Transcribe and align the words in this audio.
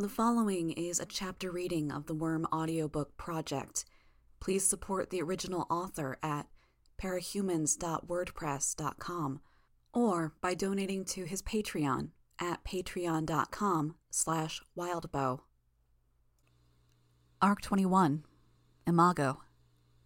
The 0.00 0.08
following 0.08 0.70
is 0.70 1.00
a 1.00 1.06
chapter 1.06 1.50
reading 1.50 1.90
of 1.90 2.06
the 2.06 2.14
Worm 2.14 2.46
audiobook 2.52 3.16
project. 3.16 3.84
Please 4.38 4.64
support 4.64 5.10
the 5.10 5.20
original 5.20 5.66
author 5.68 6.20
at 6.22 6.46
parahumans.wordpress.com 7.02 9.40
or 9.92 10.34
by 10.40 10.54
donating 10.54 11.04
to 11.04 11.24
his 11.24 11.42
Patreon 11.42 12.10
at 12.40 12.62
patreon.com 12.62 13.96
slash 14.08 14.62
wildbow. 14.78 15.40
Arc 17.42 17.60
21, 17.60 18.22
Imago, 18.86 19.40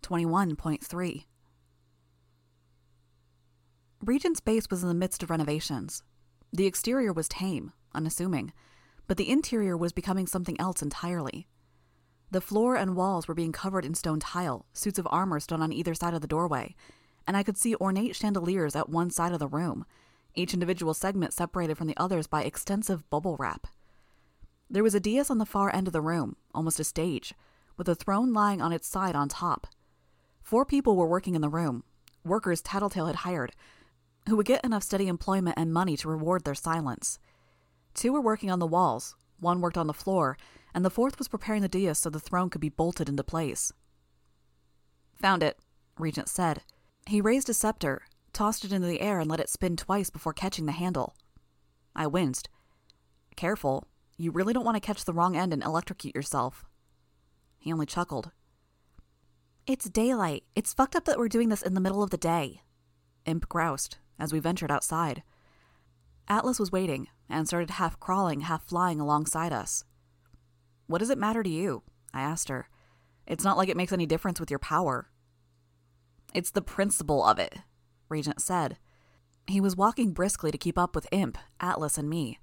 21.3 0.03 1.25
Regent's 4.01 4.41
base 4.41 4.71
was 4.71 4.83
in 4.83 4.89
the 4.89 4.95
midst 4.95 5.23
of 5.23 5.29
renovations. 5.29 6.03
The 6.51 6.65
exterior 6.65 7.13
was 7.13 7.29
tame, 7.29 7.75
unassuming, 7.95 8.55
but 9.07 9.17
the 9.17 9.31
interior 9.31 9.77
was 9.77 9.93
becoming 9.93 10.27
something 10.27 10.59
else 10.61 10.83
entirely. 10.83 11.47
The 12.31 12.41
floor 12.41 12.77
and 12.77 12.97
walls 12.97 13.29
were 13.29 13.35
being 13.35 13.53
covered 13.53 13.85
in 13.85 13.95
stone 13.95 14.21
tile, 14.21 14.67
suits 14.73 14.99
of 14.99 15.07
armor 15.11 15.39
stood 15.39 15.61
on 15.61 15.73
either 15.73 15.95
side 15.95 16.15
of 16.15 16.23
the 16.23 16.27
doorway, 16.27 16.75
and 17.27 17.37
I 17.37 17.43
could 17.43 17.59
see 17.59 17.75
ornate 17.77 18.17
chandeliers 18.17 18.75
at 18.75 18.89
one 18.89 19.11
side 19.11 19.33
of 19.33 19.39
the 19.39 19.47
room, 19.47 19.85
each 20.35 20.55
individual 20.55 20.95
segment 20.95 21.33
separated 21.33 21.77
from 21.77 21.89
the 21.89 21.97
others 21.97 22.27
by 22.27 22.43
extensive 22.43 23.09
bubble 23.11 23.37
wrap. 23.39 23.67
There 24.71 24.83
was 24.83 24.95
a 24.95 25.01
dais 25.01 25.29
on 25.29 25.39
the 25.39 25.45
far 25.45 25.75
end 25.75 25.87
of 25.87 25.93
the 25.93 26.01
room, 26.01 26.37
almost 26.55 26.81
a 26.81 26.85
stage, 26.85 27.35
with 27.77 27.89
a 27.89 27.95
throne 27.95 28.33
lying 28.33 28.63
on 28.63 28.73
its 28.73 28.89
side 28.89 29.15
on 29.15 29.29
top. 29.29 29.67
Four 30.43 30.65
people 30.65 30.97
were 30.97 31.07
working 31.07 31.35
in 31.35 31.43
the 31.43 31.49
room, 31.51 31.85
workers 32.25 32.63
Tattletale 32.63 33.07
had 33.07 33.17
hired, 33.17 33.53
who 34.29 34.37
would 34.37 34.47
get 34.47 34.65
enough 34.65 34.83
steady 34.83 35.09
employment 35.09 35.59
and 35.59 35.73
money 35.73 35.97
to 35.99 36.09
reward 36.09 36.45
their 36.45 36.55
silence. 36.55 37.19
Two 37.95 38.13
were 38.13 38.21
working 38.21 38.51
on 38.51 38.59
the 38.59 38.67
walls, 38.67 39.17
one 39.39 39.61
worked 39.61 39.77
on 39.77 39.87
the 39.87 39.93
floor, 39.93 40.37
and 40.75 40.85
the 40.85 40.91
fourth 40.91 41.19
was 41.19 41.29
preparing 41.29 41.63
the 41.63 41.69
dais 41.69 41.99
so 41.99 42.11
the 42.11 42.21
throne 42.21 42.49
could 42.49 42.61
be 42.61 42.69
bolted 42.69 43.09
into 43.09 43.23
place. 43.23 43.73
Found 45.21 45.43
it, 45.43 45.59
Regent 45.99 46.29
said. 46.29 46.63
He 47.07 47.21
raised 47.21 47.49
a 47.49 47.55
scepter, 47.55 48.03
tossed 48.33 48.65
it 48.65 48.73
into 48.73 48.87
the 48.87 49.01
air, 49.01 49.21
and 49.21 49.31
let 49.31 49.41
it 49.41 49.51
spin 49.51 49.77
twice 49.77 50.11
before 50.11 50.33
catching 50.33 50.67
the 50.67 50.73
handle. 50.73 51.15
I 51.95 52.07
winced. 52.07 52.49
Careful, 53.37 53.87
you 54.17 54.31
really 54.31 54.53
don't 54.53 54.65
want 54.65 54.77
to 54.77 54.87
catch 54.87 55.05
the 55.05 55.13
wrong 55.13 55.37
end 55.37 55.53
and 55.53 55.63
electrocute 55.63 56.15
yourself. 56.15 56.65
He 57.59 57.73
only 57.73 57.87
chuckled. 57.87 58.31
It's 59.67 59.89
daylight. 59.89 60.45
It's 60.57 60.75
fucked 60.75 60.97
up 60.97 61.05
that 61.05 61.19
we're 61.19 61.29
doing 61.29 61.49
this 61.49 61.63
in 61.63 61.75
the 61.75 61.81
middle 61.81 62.03
of 62.03 62.11
the 62.11 62.17
day. 62.17 62.63
Imp 63.27 63.49
groused 63.49 63.99
as 64.19 64.33
we 64.33 64.41
ventured 64.41 64.71
outside. 64.71 65.23
Atlas 66.33 66.59
was 66.59 66.73
waiting 66.73 67.09
and 67.29 67.47
started 67.47 67.73
half 67.73 68.01
crawling, 68.01 68.41
half 68.41 68.65
flying 68.65 68.99
alongside 69.01 69.53
us. 69.53 69.85
What 70.87 71.01
does 71.01 71.11
it 71.11 71.19
matter 71.19 71.43
to 71.43 71.51
you? 71.51 71.83
I 72.15 72.23
asked 72.23 72.49
her. 72.49 72.71
It's 73.27 73.45
not 73.45 73.59
like 73.59 73.69
it 73.69 73.77
makes 73.77 73.93
any 73.93 74.07
difference 74.07 74.41
with 74.41 74.49
your 74.49 74.59
power. 74.59 75.11
It's 76.33 76.51
the 76.51 76.63
principle 76.63 77.23
of 77.23 77.39
it, 77.39 77.59
Regent 78.09 78.41
said. 78.41 78.79
He 79.47 79.61
was 79.61 79.77
walking 79.77 80.15
briskly 80.15 80.51
to 80.51 80.57
keep 80.57 80.79
up 80.79 80.95
with 80.95 81.07
Imp, 81.13 81.37
Atlas, 81.61 81.99
and 81.99 82.09
me. 82.09 82.39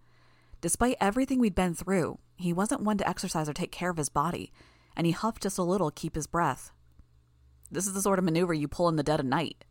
Despite 0.61 0.97
everything 1.01 1.39
we'd 1.39 1.55
been 1.55 1.73
through, 1.73 2.19
he 2.35 2.53
wasn't 2.53 2.83
one 2.83 2.99
to 2.99 3.09
exercise 3.09 3.49
or 3.49 3.53
take 3.53 3.71
care 3.71 3.89
of 3.89 3.97
his 3.97 4.09
body, 4.09 4.51
and 4.95 5.07
he 5.07 5.13
huffed 5.13 5.41
just 5.41 5.57
a 5.57 5.63
little 5.63 5.89
to 5.89 5.99
keep 5.99 6.13
his 6.13 6.27
breath. 6.27 6.71
This 7.71 7.87
is 7.87 7.93
the 7.93 8.03
sort 8.03 8.19
of 8.19 8.25
maneuver 8.25 8.53
you 8.53 8.67
pull 8.67 8.87
in 8.87 8.97
the 8.97 9.03
dead 9.03 9.19
of 9.19 9.25
night. 9.25 9.65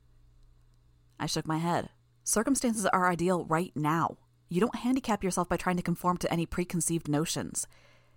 I 1.20 1.26
shook 1.26 1.46
my 1.46 1.58
head. 1.58 1.90
Circumstances 2.28 2.84
are 2.84 3.08
ideal 3.08 3.46
right 3.46 3.72
now. 3.74 4.18
You 4.50 4.60
don't 4.60 4.74
handicap 4.74 5.24
yourself 5.24 5.48
by 5.48 5.56
trying 5.56 5.78
to 5.78 5.82
conform 5.82 6.18
to 6.18 6.30
any 6.30 6.44
preconceived 6.44 7.08
notions. 7.08 7.66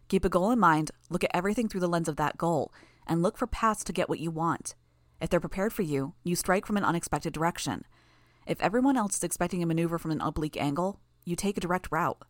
Keep 0.09 0.25
a 0.25 0.29
goal 0.29 0.51
in 0.51 0.59
mind, 0.59 0.91
look 1.09 1.23
at 1.23 1.31
everything 1.33 1.69
through 1.69 1.79
the 1.79 1.87
lens 1.87 2.09
of 2.09 2.17
that 2.17 2.37
goal, 2.37 2.73
and 3.07 3.21
look 3.21 3.37
for 3.37 3.47
paths 3.47 3.85
to 3.85 3.93
get 3.93 4.09
what 4.09 4.19
you 4.19 4.29
want. 4.29 4.75
If 5.21 5.29
they're 5.29 5.39
prepared 5.39 5.71
for 5.71 5.83
you, 5.83 6.13
you 6.25 6.35
strike 6.35 6.65
from 6.65 6.75
an 6.75 6.83
unexpected 6.83 7.31
direction. 7.31 7.85
If 8.45 8.59
everyone 8.59 8.97
else 8.97 9.15
is 9.15 9.23
expecting 9.23 9.63
a 9.63 9.65
maneuver 9.65 9.97
from 9.97 10.11
an 10.11 10.19
oblique 10.19 10.57
angle, 10.57 10.99
you 11.23 11.37
take 11.37 11.55
a 11.55 11.61
direct 11.61 11.87
route. 11.89 12.21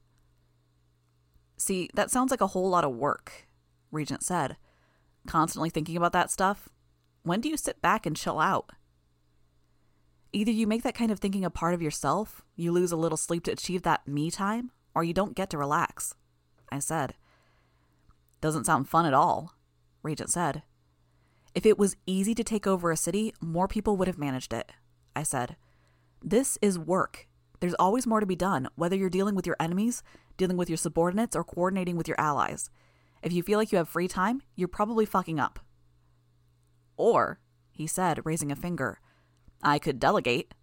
See, 1.58 1.90
that 1.96 2.12
sounds 2.12 2.30
like 2.30 2.42
a 2.42 2.48
whole 2.54 2.70
lot 2.70 2.86
of 2.86 2.96
work, 2.96 3.48
Regent 3.92 4.22
said. 4.22 4.56
Constantly 5.26 5.72
thinking 5.72 5.98
about 5.98 6.14
that 6.14 6.30
stuff? 6.30 6.70
When 7.24 7.42
do 7.42 7.50
you 7.50 7.58
sit 7.58 7.82
back 7.82 8.06
and 8.06 8.16
chill 8.16 8.38
out? 8.38 8.70
Either 10.34 10.52
you 10.52 10.66
make 10.66 10.84
that 10.84 10.96
kind 10.96 11.12
of 11.12 11.20
thinking 11.20 11.44
a 11.44 11.50
part 11.50 11.74
of 11.74 11.82
yourself, 11.82 12.42
you 12.56 12.72
lose 12.72 12.92
a 12.92 12.98
little 12.98 13.18
sleep 13.18 13.44
to 13.44 13.52
achieve 13.52 13.82
that 13.84 14.08
me 14.08 14.32
time, 14.32 14.72
or 14.96 15.04
you 15.04 15.14
don't 15.14 15.36
get 15.36 15.50
to 15.50 15.58
relax. 15.58 16.16
I 16.72 16.80
said. 16.80 17.16
Doesn't 18.40 18.66
sound 18.66 18.88
fun 18.88 19.06
at 19.06 19.14
all, 19.14 19.54
Regent 20.04 20.30
said. 20.30 20.64
If 21.54 21.66
it 21.66 21.78
was 21.78 21.98
easy 22.06 22.34
to 22.36 22.46
take 22.46 22.66
over 22.66 22.92
a 22.92 22.98
city, 22.98 23.34
more 23.42 23.68
people 23.68 23.98
would 23.98 24.08
have 24.08 24.18
managed 24.18 24.54
it, 24.54 24.72
I 25.16 25.24
said. 25.24 25.58
This 26.24 26.58
is 26.62 26.80
work. 26.80 27.28
There's 27.60 27.74
always 27.76 28.08
more 28.08 28.22
to 28.22 28.26
be 28.26 28.36
done, 28.36 28.70
whether 28.76 28.96
you're 28.96 29.10
dealing 29.10 29.36
with 29.36 29.46
your 29.46 29.58
enemies, 29.60 30.02
dealing 30.38 30.56
with 30.56 30.70
your 30.70 30.78
subordinates, 30.78 31.36
or 31.36 31.44
coordinating 31.44 31.98
with 31.98 32.08
your 32.08 32.20
allies. 32.20 32.70
If 33.22 33.34
you 33.34 33.44
feel 33.44 33.60
like 33.60 33.72
you 33.72 33.78
have 33.78 33.90
free 33.90 34.08
time, 34.08 34.42
you're 34.56 34.68
probably 34.70 35.06
fucking 35.06 35.40
up. 35.40 35.60
Or, 36.96 37.40
he 37.72 37.86
said, 37.86 38.22
raising 38.24 38.52
a 38.52 38.56
finger, 38.56 39.00
I 39.64 39.80
could 39.80 40.00
delegate. 40.00 40.54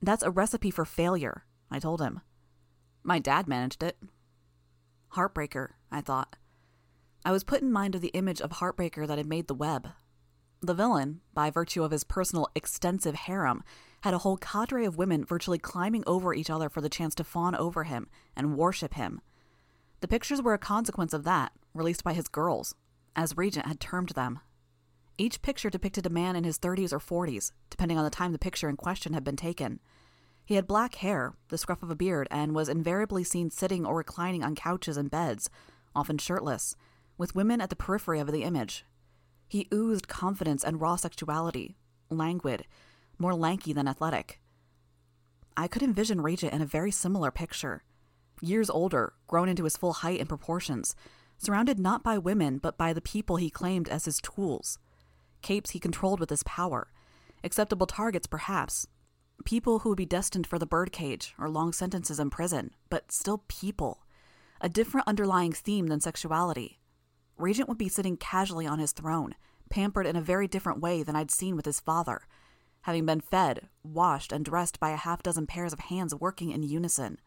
That's 0.00 0.22
a 0.22 0.30
recipe 0.30 0.70
for 0.70 0.84
failure, 0.84 1.44
I 1.70 1.78
told 1.78 2.00
him. 2.00 2.20
My 3.02 3.18
dad 3.18 3.48
managed 3.48 3.82
it. 3.82 3.98
Heartbreaker, 5.14 5.70
I 5.90 6.00
thought. 6.00 6.36
I 7.24 7.32
was 7.32 7.44
put 7.44 7.62
in 7.62 7.72
mind 7.72 7.94
of 7.94 8.00
the 8.00 8.08
image 8.08 8.40
of 8.40 8.52
Heartbreaker 8.52 9.06
that 9.06 9.18
had 9.18 9.26
made 9.26 9.48
the 9.48 9.54
web. 9.54 9.88
The 10.60 10.74
villain, 10.74 11.20
by 11.34 11.50
virtue 11.50 11.82
of 11.82 11.90
his 11.90 12.04
personal 12.04 12.48
extensive 12.54 13.14
harem, 13.14 13.62
had 14.02 14.14
a 14.14 14.18
whole 14.18 14.36
cadre 14.36 14.84
of 14.84 14.96
women 14.96 15.24
virtually 15.24 15.58
climbing 15.58 16.04
over 16.06 16.34
each 16.34 16.50
other 16.50 16.68
for 16.68 16.80
the 16.80 16.88
chance 16.88 17.14
to 17.16 17.24
fawn 17.24 17.54
over 17.54 17.84
him 17.84 18.08
and 18.36 18.56
worship 18.56 18.94
him. 18.94 19.20
The 20.00 20.08
pictures 20.08 20.42
were 20.42 20.54
a 20.54 20.58
consequence 20.58 21.12
of 21.12 21.24
that, 21.24 21.52
released 21.74 22.04
by 22.04 22.12
his 22.12 22.28
girls, 22.28 22.74
as 23.16 23.36
Regent 23.36 23.66
had 23.66 23.80
termed 23.80 24.10
them. 24.10 24.40
Each 25.20 25.42
picture 25.42 25.68
depicted 25.68 26.06
a 26.06 26.10
man 26.10 26.36
in 26.36 26.44
his 26.44 26.60
30s 26.60 26.92
or 26.92 27.00
40s, 27.00 27.50
depending 27.70 27.98
on 27.98 28.04
the 28.04 28.10
time 28.10 28.30
the 28.30 28.38
picture 28.38 28.68
in 28.68 28.76
question 28.76 29.14
had 29.14 29.24
been 29.24 29.34
taken. 29.34 29.80
He 30.44 30.54
had 30.54 30.68
black 30.68 30.94
hair, 30.94 31.34
the 31.48 31.58
scruff 31.58 31.82
of 31.82 31.90
a 31.90 31.96
beard, 31.96 32.28
and 32.30 32.54
was 32.54 32.68
invariably 32.68 33.24
seen 33.24 33.50
sitting 33.50 33.84
or 33.84 33.96
reclining 33.96 34.44
on 34.44 34.54
couches 34.54 34.96
and 34.96 35.10
beds, 35.10 35.50
often 35.94 36.18
shirtless, 36.18 36.76
with 37.18 37.34
women 37.34 37.60
at 37.60 37.68
the 37.68 37.76
periphery 37.76 38.20
of 38.20 38.30
the 38.30 38.44
image. 38.44 38.84
He 39.48 39.66
oozed 39.74 40.06
confidence 40.06 40.62
and 40.62 40.80
raw 40.80 40.94
sexuality, 40.94 41.76
languid, 42.10 42.66
more 43.18 43.34
lanky 43.34 43.72
than 43.72 43.88
athletic. 43.88 44.40
I 45.56 45.66
could 45.66 45.82
envision 45.82 46.20
Regent 46.20 46.52
in 46.52 46.62
a 46.62 46.66
very 46.66 46.92
similar 46.92 47.32
picture. 47.32 47.82
Years 48.40 48.70
older, 48.70 49.14
grown 49.26 49.48
into 49.48 49.64
his 49.64 49.76
full 49.76 49.94
height 49.94 50.20
and 50.20 50.28
proportions, 50.28 50.94
surrounded 51.38 51.80
not 51.80 52.04
by 52.04 52.18
women 52.18 52.58
but 52.58 52.78
by 52.78 52.92
the 52.92 53.00
people 53.00 53.36
he 53.36 53.50
claimed 53.50 53.88
as 53.88 54.04
his 54.04 54.20
tools 54.20 54.78
capes 55.42 55.70
he 55.70 55.78
controlled 55.78 56.20
with 56.20 56.30
his 56.30 56.42
power, 56.42 56.88
acceptable 57.44 57.86
targets 57.86 58.26
perhaps, 58.26 58.86
people 59.44 59.80
who 59.80 59.90
would 59.90 59.98
be 59.98 60.06
destined 60.06 60.46
for 60.46 60.58
the 60.58 60.66
birdcage 60.66 61.34
or 61.38 61.48
long 61.48 61.72
sentences 61.72 62.18
in 62.18 62.30
prison, 62.30 62.70
but 62.90 63.12
still 63.12 63.44
people, 63.48 64.04
a 64.60 64.68
different 64.68 65.06
underlying 65.06 65.52
theme 65.52 65.86
than 65.86 66.00
sexuality. 66.00 66.78
Regent 67.36 67.68
would 67.68 67.78
be 67.78 67.88
sitting 67.88 68.16
casually 68.16 68.66
on 68.66 68.78
his 68.78 68.92
throne, 68.92 69.34
pampered 69.70 70.06
in 70.06 70.16
a 70.16 70.20
very 70.20 70.48
different 70.48 70.80
way 70.80 71.02
than 71.02 71.14
I'd 71.14 71.30
seen 71.30 71.54
with 71.54 71.66
his 71.66 71.80
father, 71.80 72.22
having 72.82 73.06
been 73.06 73.20
fed, 73.20 73.68
washed, 73.82 74.32
and 74.32 74.44
dressed 74.44 74.80
by 74.80 74.90
a 74.90 74.96
half 74.96 75.22
dozen 75.22 75.46
pairs 75.46 75.72
of 75.72 75.80
hands 75.80 76.14
working 76.14 76.50
in 76.50 76.62
unison. 76.62 77.18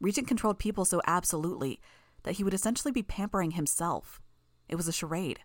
Regent 0.00 0.28
controlled 0.28 0.58
people 0.58 0.84
so 0.84 1.00
absolutely 1.06 1.80
that 2.22 2.32
he 2.32 2.44
would 2.44 2.54
essentially 2.54 2.92
be 2.92 3.02
pampering 3.02 3.52
himself. 3.52 4.20
It 4.68 4.76
was 4.76 4.86
a 4.86 4.92
charade 4.92 5.40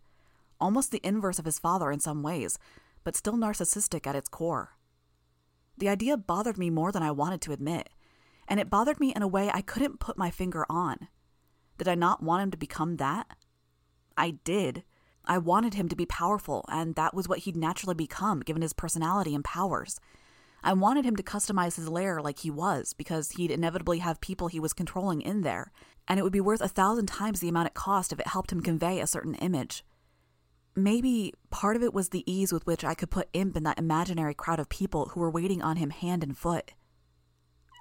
almost 0.59 0.92
the 0.92 1.06
inverse 1.06 1.39
of 1.39 1.45
his 1.45 1.59
father 1.59 1.92
in 1.92 2.00
some 2.00 2.24
ways, 2.24 2.57
but 3.04 3.15
still 3.15 3.36
narcissistic 3.36 4.06
at 4.07 4.15
its 4.15 4.30
core. 4.30 4.77
The 5.77 5.89
idea 5.89 6.18
bothered 6.18 6.57
me 6.57 6.69
more 6.69 6.92
than 6.92 7.04
I 7.04 7.12
wanted 7.12 7.42
to 7.42 7.51
admit, 7.51 7.89
and 8.48 8.59
it 8.59 8.69
bothered 8.69 9.00
me 9.00 9.13
in 9.15 9.21
a 9.21 9.27
way 9.27 9.51
I 9.54 9.62
couldn't 9.62 10.00
put 10.00 10.18
my 10.18 10.31
finger 10.31 10.65
on. 10.69 11.07
Did 11.77 11.88
I 11.88 11.95
not 11.95 12.24
want 12.24 12.44
him 12.44 12.51
to 12.51 12.57
become 12.57 12.98
that? 12.98 13.27
I 14.18 14.31
did. 14.44 14.83
I 15.25 15.38
wanted 15.38 15.75
him 15.75 15.89
to 15.89 15.95
be 15.95 16.06
powerful, 16.06 16.65
and 16.69 16.95
that 16.95 17.13
was 17.13 17.27
what 17.27 17.39
he'd 17.39 17.56
naturally 17.56 17.94
become 17.95 18.39
given 18.39 18.62
his 18.62 18.74
personality 18.74 19.36
and 19.36 19.44
powers. 19.44 20.00
I 20.63 20.74
wanted 20.74 21.06
him 21.06 21.15
to 21.18 21.24
customize 21.24 21.75
his 21.75 21.88
lair 21.88 22.21
like 22.21 22.39
he 22.39 22.50
was, 22.50 22.94
because 22.94 23.31
he'd 23.31 23.51
inevitably 23.51 24.00
have 24.00 24.21
people 24.21 24.48
he 24.48 24.60
was 24.60 24.74
controlling 24.74 25.21
in 25.21 25.42
there, 25.42 25.71
and 26.07 26.19
it 26.19 26.24
would 26.24 26.33
be 26.33 26.42
worth 26.42 26.62
a 26.62 26.68
thousand 26.68 27.06
times 27.06 27.39
the 27.39 27.50
amount 27.50 27.68
it 27.68 27.74
cost 27.74 28.12
if 28.12 28.19
it 28.19 28.27
helped 28.27 28.51
him 28.51 28.62
convey 28.62 29.00
a 29.00 29.07
certain 29.07 29.36
image. 29.36 29.83
Maybe 30.77 31.33
part 31.50 31.75
of 31.75 31.81
it 31.81 31.91
was 31.91 32.09
the 32.09 32.24
ease 32.31 32.53
with 32.53 32.68
which 32.68 32.83
I 32.83 32.94
could 32.94 33.09
put 33.09 33.29
Imp 33.33 33.57
in 33.57 33.63
that 33.63 33.79
imaginary 33.79 34.35
crowd 34.35 34.59
of 34.59 34.69
people 34.69 35.07
who 35.07 35.19
were 35.19 35.31
waiting 35.31 35.59
on 35.59 35.77
him 35.77 35.89
hand 35.89 36.21
and 36.21 36.38
foot. 36.38 36.74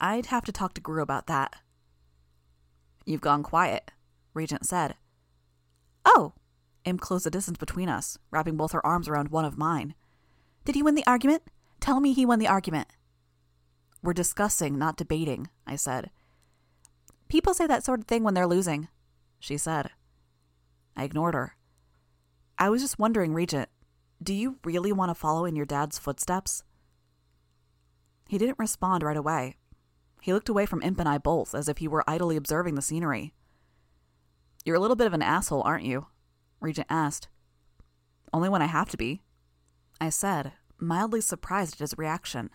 I'd 0.00 0.26
have 0.26 0.46
to 0.46 0.52
talk 0.52 0.72
to 0.74 0.80
Grue 0.80 1.02
about 1.02 1.26
that. 1.26 1.56
You've 3.04 3.20
gone 3.20 3.42
quiet, 3.42 3.90
Regent 4.32 4.64
said. 4.64 4.94
Oh! 6.06 6.32
Imp 6.86 7.02
closed 7.02 7.26
the 7.26 7.30
distance 7.30 7.58
between 7.58 7.90
us, 7.90 8.16
wrapping 8.30 8.56
both 8.56 8.72
her 8.72 8.84
arms 8.84 9.08
around 9.08 9.28
one 9.28 9.44
of 9.44 9.58
mine. 9.58 9.94
Did 10.64 10.74
he 10.74 10.82
win 10.82 10.94
the 10.94 11.06
argument? 11.06 11.42
Tell 11.80 12.00
me 12.00 12.14
he 12.14 12.24
won 12.24 12.38
the 12.38 12.48
argument. 12.48 12.88
We're 14.02 14.14
discussing, 14.14 14.78
not 14.78 14.96
debating, 14.96 15.50
I 15.66 15.76
said. 15.76 16.08
People 17.28 17.52
say 17.52 17.66
that 17.66 17.84
sort 17.84 18.00
of 18.00 18.06
thing 18.06 18.24
when 18.24 18.32
they're 18.32 18.46
losing, 18.46 18.88
she 19.38 19.58
said. 19.58 19.90
I 20.96 21.04
ignored 21.04 21.34
her. 21.34 21.55
I 22.58 22.70
was 22.70 22.82
just 22.82 22.98
wondering, 22.98 23.34
Regent, 23.34 23.68
do 24.22 24.32
you 24.32 24.58
really 24.64 24.92
want 24.92 25.10
to 25.10 25.14
follow 25.14 25.44
in 25.44 25.56
your 25.56 25.66
dad's 25.66 25.98
footsteps? 25.98 26.64
He 28.28 28.38
didn't 28.38 28.58
respond 28.58 29.02
right 29.02 29.16
away. 29.16 29.56
He 30.22 30.32
looked 30.32 30.48
away 30.48 30.66
from 30.66 30.82
Imp 30.82 30.98
and 30.98 31.08
I 31.08 31.18
both, 31.18 31.54
as 31.54 31.68
if 31.68 31.78
he 31.78 31.88
were 31.88 32.08
idly 32.08 32.36
observing 32.36 32.74
the 32.74 32.82
scenery. 32.82 33.34
You're 34.64 34.76
a 34.76 34.80
little 34.80 34.96
bit 34.96 35.06
of 35.06 35.12
an 35.14 35.22
asshole, 35.22 35.62
aren't 35.62 35.84
you? 35.84 36.06
Regent 36.60 36.88
asked. 36.90 37.28
Only 38.32 38.48
when 38.48 38.62
I 38.62 38.66
have 38.66 38.88
to 38.90 38.96
be, 38.96 39.22
I 40.00 40.08
said, 40.08 40.52
mildly 40.78 41.20
surprised 41.20 41.74
at 41.74 41.80
his 41.80 41.96
reaction. 41.96 42.50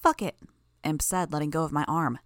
Fuck 0.00 0.22
it, 0.22 0.36
Imp 0.84 1.02
said, 1.02 1.32
letting 1.32 1.50
go 1.50 1.64
of 1.64 1.72
my 1.72 1.84
arm. 1.88 2.18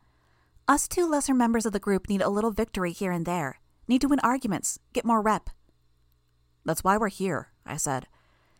Us 0.68 0.86
two 0.88 1.08
lesser 1.08 1.34
members 1.34 1.64
of 1.64 1.72
the 1.72 1.80
group 1.80 2.08
need 2.08 2.22
a 2.22 2.28
little 2.28 2.50
victory 2.50 2.92
here 2.92 3.12
and 3.12 3.24
there. 3.24 3.60
Need 3.88 4.00
to 4.00 4.08
win 4.08 4.20
arguments, 4.20 4.78
get 4.92 5.04
more 5.04 5.22
rep. 5.22 5.50
That's 6.64 6.84
why 6.84 6.96
we're 6.96 7.08
here, 7.08 7.48
I 7.66 7.76
said. 7.76 8.06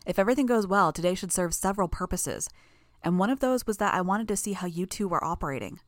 If 0.05 0.19
everything 0.19 0.45
goes 0.45 0.67
well, 0.67 0.91
today 0.91 1.15
should 1.15 1.31
serve 1.31 1.53
several 1.53 1.87
purposes, 1.87 2.49
and 3.01 3.17
one 3.17 3.29
of 3.29 3.39
those 3.39 3.65
was 3.65 3.77
that 3.77 3.93
I 3.93 4.01
wanted 4.01 4.27
to 4.27 4.37
see 4.37 4.53
how 4.53 4.67
you 4.67 4.85
two 4.85 5.07
were 5.07 5.23
operating. 5.23 5.79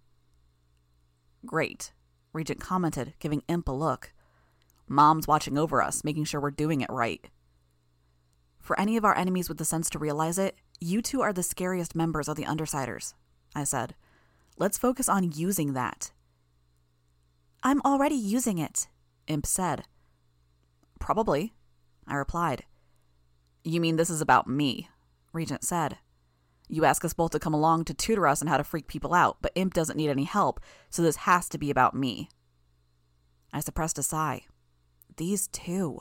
Great, 1.46 1.94
Regent 2.34 2.60
commented, 2.60 3.14
giving 3.20 3.44
Imp 3.48 3.68
a 3.68 3.72
look. 3.72 4.14
Mom's 4.88 5.28
watching 5.28 5.58
over 5.58 5.82
us, 5.82 6.04
making 6.04 6.26
sure 6.26 6.42
we're 6.42 6.52
doing 6.52 6.82
it 6.82 6.90
right. 6.90 7.30
For 8.60 8.80
any 8.80 8.98
of 8.98 9.06
our 9.06 9.18
enemies 9.18 9.50
with 9.50 9.58
the 9.58 9.66
sense 9.66 9.90
to 9.92 10.00
realize 10.00 10.38
it, 10.38 10.58
you 10.80 11.02
two 11.02 11.22
are 11.22 11.34
the 11.34 11.44
scariest 11.44 11.96
members 11.96 12.28
of 12.28 12.36
the 12.36 12.44
Undersiders, 12.44 13.14
I 13.56 13.64
said. 13.64 13.96
Let's 14.58 14.78
focus 14.78 15.08
on 15.08 15.32
using 15.32 15.74
that. 15.74 16.12
I'm 17.64 17.82
already 17.82 18.16
using 18.16 18.58
it, 18.58 18.88
Imp 19.28 19.46
said. 19.46 19.86
Probably, 21.00 21.54
I 22.08 22.16
replied. 22.16 22.64
You 23.64 23.82
mean 23.82 23.96
this 23.96 24.10
is 24.10 24.22
about 24.22 24.48
me? 24.48 24.90
Regent 25.34 25.64
said. 25.64 25.98
You 26.70 26.86
ask 26.86 27.06
us 27.06 27.14
both 27.14 27.32
to 27.32 27.40
come 27.40 27.54
along 27.54 27.86
to 27.86 27.94
tutor 27.94 28.28
us 28.28 28.42
on 28.42 28.48
how 28.48 28.58
to 28.58 28.64
freak 28.64 28.88
people 28.88 29.14
out, 29.14 29.38
but 29.42 29.52
Imp 29.56 29.74
doesn't 29.74 29.98
need 29.98 30.10
any 30.10 30.26
help, 30.26 30.60
so 30.90 31.02
this 31.02 31.18
has 31.18 31.48
to 31.50 31.58
be 31.58 31.72
about 31.72 31.96
me. 31.96 32.30
I 33.54 33.62
suppressed 33.62 33.98
a 33.98 34.04
sigh. 34.04 34.46
These 35.16 35.48
two. 35.48 36.00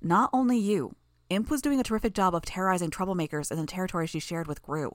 Not 0.00 0.30
only 0.32 0.58
you. 0.58 0.94
Imp 1.28 1.50
was 1.50 1.60
doing 1.60 1.80
a 1.80 1.84
terrific 1.84 2.14
job 2.14 2.34
of 2.34 2.44
terrorizing 2.44 2.90
troublemakers 2.90 3.50
in 3.50 3.58
the 3.58 3.66
territory 3.66 4.06
she 4.06 4.20
shared 4.20 4.46
with 4.46 4.62
Grue. 4.62 4.92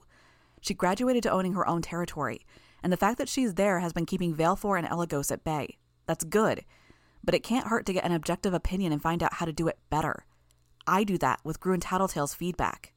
She 0.60 0.74
graduated 0.74 1.22
to 1.24 1.30
owning 1.30 1.52
her 1.52 1.68
own 1.68 1.82
territory, 1.82 2.46
and 2.82 2.92
the 2.92 2.96
fact 2.96 3.18
that 3.18 3.28
she's 3.28 3.54
there 3.54 3.80
has 3.80 3.92
been 3.92 4.06
keeping 4.06 4.34
Valefor 4.34 4.78
and 4.78 4.88
Eligos 4.88 5.30
at 5.30 5.44
bay. 5.44 5.78
That's 6.06 6.24
good, 6.24 6.64
but 7.24 7.34
it 7.34 7.42
can't 7.42 7.68
hurt 7.68 7.86
to 7.86 7.92
get 7.92 8.04
an 8.04 8.12
objective 8.12 8.54
opinion 8.54 8.92
and 8.92 9.02
find 9.02 9.22
out 9.22 9.34
how 9.34 9.46
to 9.46 9.52
do 9.52 9.66
it 9.68 9.78
better. 9.90 10.26
I 10.86 11.04
do 11.04 11.16
that 11.18 11.40
with 11.44 11.60
Grue 11.60 11.72
and 11.72 11.82
Tattletale's 11.82 12.34
feedback. 12.34 12.92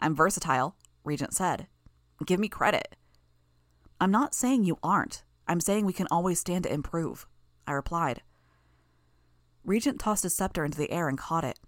I'm 0.00 0.16
versatile, 0.16 0.74
Regent 1.04 1.32
said. 1.32 1.68
Give 2.26 2.40
me 2.40 2.48
credit. 2.48 2.96
I'm 4.00 4.10
not 4.10 4.34
saying 4.34 4.64
you 4.64 4.78
aren't. 4.82 5.22
I'm 5.46 5.60
saying 5.60 5.86
we 5.86 5.92
can 5.92 6.08
always 6.10 6.40
stand 6.40 6.64
to 6.64 6.72
improve, 6.72 7.26
I 7.66 7.72
replied. 7.72 8.22
Regent 9.64 10.00
tossed 10.00 10.24
his 10.24 10.34
scepter 10.34 10.64
into 10.64 10.78
the 10.78 10.90
air 10.90 11.08
and 11.08 11.16
caught 11.16 11.44
it. 11.44 11.58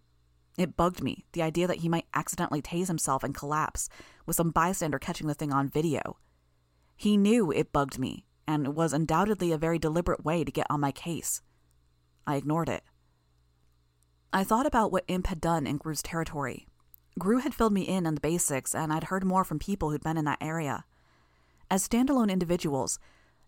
It 0.59 0.77
bugged 0.77 1.03
me, 1.03 1.27
the 1.33 1.43
idea 1.43 1.67
that 1.67 1.79
he 1.79 1.89
might 1.89 2.07
accidentally 2.15 2.63
tase 2.63 2.89
himself 2.89 3.23
and 3.23 3.35
collapse, 3.35 3.89
with 4.27 4.37
some 4.37 4.51
bystander 4.51 4.99
catching 4.99 5.27
the 5.27 5.35
thing 5.35 5.53
on 5.53 5.69
video. 5.69 6.19
He 6.97 7.17
knew 7.17 7.51
it 7.51 7.73
bugged 7.73 7.99
me, 7.99 8.25
and 8.47 8.67
it 8.67 8.75
was 8.75 8.93
undoubtedly 8.93 9.53
a 9.53 9.59
very 9.59 9.79
deliberate 9.79 10.25
way 10.25 10.45
to 10.45 10.53
get 10.53 10.67
on 10.71 10.81
my 10.81 10.93
case. 10.93 11.43
I 12.27 12.37
ignored 12.37 12.69
it. 12.69 12.83
I 14.33 14.45
thought 14.45 14.67
about 14.67 14.91
what 14.91 15.05
Imp 15.09 15.29
had 15.29 15.41
done 15.41 15.67
in 15.67 15.77
Grue's 15.77 16.03
territory. 16.03 16.67
Grue 17.19 17.39
had 17.39 17.55
filled 17.55 17.73
me 17.73 17.83
in 17.83 18.07
on 18.07 18.17
the 18.17 18.21
basics, 18.21 18.75
and 18.75 18.93
I'd 18.93 19.05
heard 19.05 19.25
more 19.25 19.45
from 19.45 19.59
people 19.59 19.91
who'd 19.91 20.03
been 20.03 20.17
in 20.17 20.25
that 20.25 20.43
area. 20.43 20.85
As 21.71 21.87
standalone 21.87 22.31
individuals, 22.31 22.99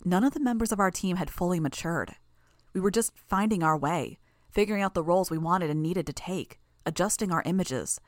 none 0.05 0.23
of 0.23 0.35
the 0.35 0.41
members 0.41 0.71
of 0.71 0.79
our 0.79 0.91
team 0.91 1.17
had 1.17 1.31
fully 1.31 1.59
matured. 1.59 2.15
We 2.73 2.81
were 2.81 2.91
just 2.91 3.17
finding 3.17 3.63
our 3.63 3.77
way, 3.77 4.19
figuring 4.51 4.83
out 4.83 4.95
the 4.95 5.03
roles 5.03 5.31
we 5.31 5.39
wanted 5.39 5.71
and 5.71 5.83
needed 5.83 6.07
to 6.07 6.13
take, 6.13 6.61
adjusting 6.85 7.33
our 7.33 7.43
images. 7.45 8.01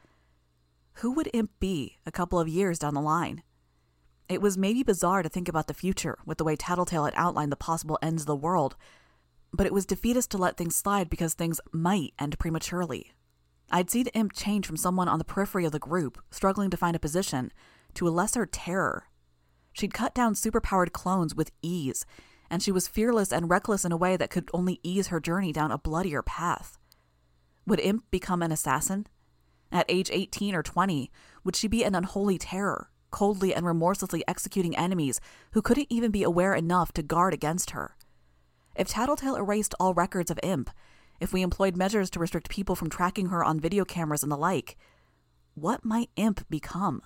Who 0.94 1.12
would 1.12 1.31
Imp 1.32 1.50
be 1.58 1.96
a 2.06 2.12
couple 2.12 2.38
of 2.38 2.49
years 2.49 2.79
down 2.79 2.94
the 2.94 3.00
line? 3.00 3.43
It 4.29 4.43
was 4.43 4.59
maybe 4.59 4.83
bizarre 4.83 5.23
to 5.23 5.29
think 5.29 5.49
about 5.49 5.69
the 5.69 5.75
future 5.75 6.19
with 6.27 6.39
the 6.39 6.45
way 6.45 6.57
Tattletale 6.57 7.05
had 7.05 7.15
outlined 7.17 7.51
the 7.51 7.57
possible 7.57 7.99
ends 8.03 8.23
of 8.23 8.27
the 8.27 8.37
world, 8.37 8.77
but 9.53 9.67
it 9.67 9.73
was 9.73 9.87
defeatist 9.87 10.31
to 10.33 10.39
let 10.39 10.57
things 10.57 10.77
slide 10.77 11.09
because 11.09 11.35
things 11.35 11.61
might 11.73 12.13
end 12.19 12.39
prematurely. 12.39 13.13
I'd 13.71 13.91
seen 13.91 14.07
Imp 14.09 14.33
change 14.33 14.67
from 14.67 14.77
someone 14.77 15.09
on 15.09 15.19
the 15.19 15.25
periphery 15.25 15.65
of 15.65 15.73
the 15.73 15.79
group, 15.79 16.23
struggling 16.31 16.71
to 16.71 16.77
find 16.77 16.95
a 16.95 17.01
position, 17.01 17.53
to 17.95 18.07
a 18.07 18.11
lesser 18.11 18.45
terror. 18.47 19.05
She'd 19.73 19.95
cut 19.95 20.15
down 20.15 20.35
superpowered 20.35 20.93
clones 20.93 21.35
with 21.35 21.51
ease 21.63 22.05
and 22.51 22.63
she 22.63 22.73
was 22.73 22.89
fearless 22.89 23.33
and 23.33 23.51
reckless 23.51 23.85
in 23.85 23.93
a 23.93 23.97
way 23.97 24.17
that 24.17 24.31
could 24.31 24.49
only 24.53 24.81
ease 24.83 25.09
her 25.09 25.21
journey 25.21 25.53
down 25.53 25.71
a 25.71 25.79
bloodier 25.79 26.23
path. 26.23 26.79
Would 27.67 27.81
Imp 27.81 28.11
become 28.11 28.43
an 28.43 28.53
assassin? 28.53 29.07
At 29.71 29.87
age 29.89 30.11
18 30.11 30.55
or 30.55 30.63
20, 30.63 31.11
would 31.45 31.55
she 31.55 31.69
be 31.69 31.85
an 31.85 31.95
unholy 31.95 32.39
terror, 32.39 32.91
coldly 33.10 33.55
and 33.55 33.64
remorselessly 33.66 34.25
executing 34.28 34.76
enemies 34.76 35.20
who 35.52 35.62
couldn't 35.62 35.87
even 35.90 36.10
be 36.10 36.22
aware 36.22 36.55
enough 36.55 36.93
to 36.93 37.02
guard 37.02 37.34
against 37.34 37.70
her? 37.70 37.96
If 38.76 38.88
Tattletale 38.88 39.37
erased 39.37 39.75
all 39.81 39.94
records 39.94 40.31
of 40.31 40.38
Imp, 40.43 40.70
if 41.20 41.32
we 41.32 41.43
employed 41.43 41.76
measures 41.76 42.10
to 42.10 42.20
restrict 42.20 42.49
people 42.49 42.76
from 42.76 42.90
tracking 42.90 43.26
her 43.26 43.43
on 43.43 43.58
video 43.58 43.84
cameras 43.84 44.22
and 44.22 44.31
the 44.31 44.37
like, 44.37 44.76
what 45.55 45.84
might 45.84 46.10
Imp 46.16 46.49
become? 46.49 47.02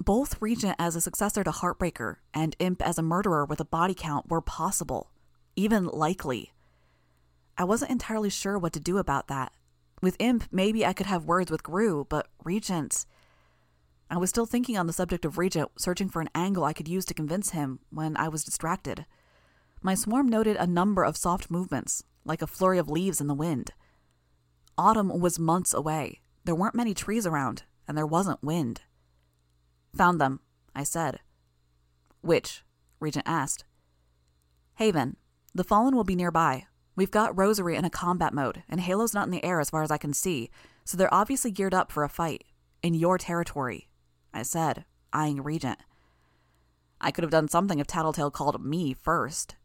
Both 0.00 0.40
Regent 0.40 0.76
as 0.78 0.96
a 0.96 1.00
successor 1.00 1.44
to 1.44 1.50
Heartbreaker 1.50 2.16
and 2.34 2.56
Imp 2.58 2.82
as 2.82 2.98
a 2.98 3.02
murderer 3.02 3.44
with 3.44 3.60
a 3.60 3.64
body 3.64 3.94
count 3.94 4.30
were 4.30 4.40
possible, 4.40 5.10
even 5.54 5.86
likely. 5.86 6.52
I 7.58 7.64
wasn't 7.64 7.90
entirely 7.90 8.30
sure 8.30 8.58
what 8.58 8.72
to 8.72 8.80
do 8.80 8.98
about 8.98 9.28
that. 9.28 9.52
With 10.00 10.16
Imp, 10.18 10.44
maybe 10.50 10.84
I 10.84 10.92
could 10.92 11.06
have 11.06 11.26
words 11.26 11.50
with 11.50 11.62
Grue, 11.62 12.06
but 12.08 12.26
Regent. 12.42 13.06
I 14.12 14.18
was 14.18 14.28
still 14.28 14.44
thinking 14.44 14.76
on 14.76 14.86
the 14.86 14.92
subject 14.92 15.24
of 15.24 15.38
Regent, 15.38 15.70
searching 15.78 16.10
for 16.10 16.20
an 16.20 16.28
angle 16.34 16.64
I 16.64 16.74
could 16.74 16.86
use 16.86 17.06
to 17.06 17.14
convince 17.14 17.52
him 17.52 17.78
when 17.88 18.14
I 18.18 18.28
was 18.28 18.44
distracted. 18.44 19.06
My 19.80 19.94
swarm 19.94 20.28
noted 20.28 20.58
a 20.58 20.66
number 20.66 21.02
of 21.02 21.16
soft 21.16 21.50
movements, 21.50 22.04
like 22.22 22.42
a 22.42 22.46
flurry 22.46 22.76
of 22.76 22.90
leaves 22.90 23.22
in 23.22 23.26
the 23.26 23.34
wind. 23.34 23.70
Autumn 24.76 25.18
was 25.18 25.38
months 25.38 25.72
away. 25.72 26.20
There 26.44 26.54
weren't 26.54 26.74
many 26.74 26.92
trees 26.92 27.26
around, 27.26 27.62
and 27.88 27.96
there 27.96 28.06
wasn't 28.06 28.42
wind. 28.42 28.82
Found 29.96 30.20
them, 30.20 30.40
I 30.76 30.82
said. 30.84 31.20
Which? 32.20 32.64
Regent 33.00 33.26
asked. 33.26 33.64
Haven. 34.74 35.16
The 35.54 35.64
Fallen 35.64 35.96
will 35.96 36.04
be 36.04 36.16
nearby. 36.16 36.66
We've 36.96 37.10
got 37.10 37.38
Rosary 37.38 37.76
in 37.76 37.86
a 37.86 37.90
combat 37.90 38.34
mode, 38.34 38.62
and 38.68 38.82
Halo's 38.82 39.14
not 39.14 39.24
in 39.24 39.32
the 39.32 39.42
air 39.42 39.58
as 39.58 39.70
far 39.70 39.82
as 39.82 39.90
I 39.90 39.96
can 39.96 40.12
see, 40.12 40.50
so 40.84 40.98
they're 40.98 41.14
obviously 41.14 41.50
geared 41.50 41.72
up 41.72 41.90
for 41.90 42.04
a 42.04 42.10
fight. 42.10 42.44
In 42.82 42.92
your 42.92 43.16
territory, 43.16 43.88
I 44.32 44.42
said, 44.42 44.84
eyeing 45.12 45.42
Regent. 45.42 45.78
I 47.00 47.10
could 47.10 47.24
have 47.24 47.30
done 47.30 47.48
something 47.48 47.78
if 47.78 47.86
Tattletale 47.86 48.30
called 48.30 48.64
me 48.64 48.94
first. 48.94 49.56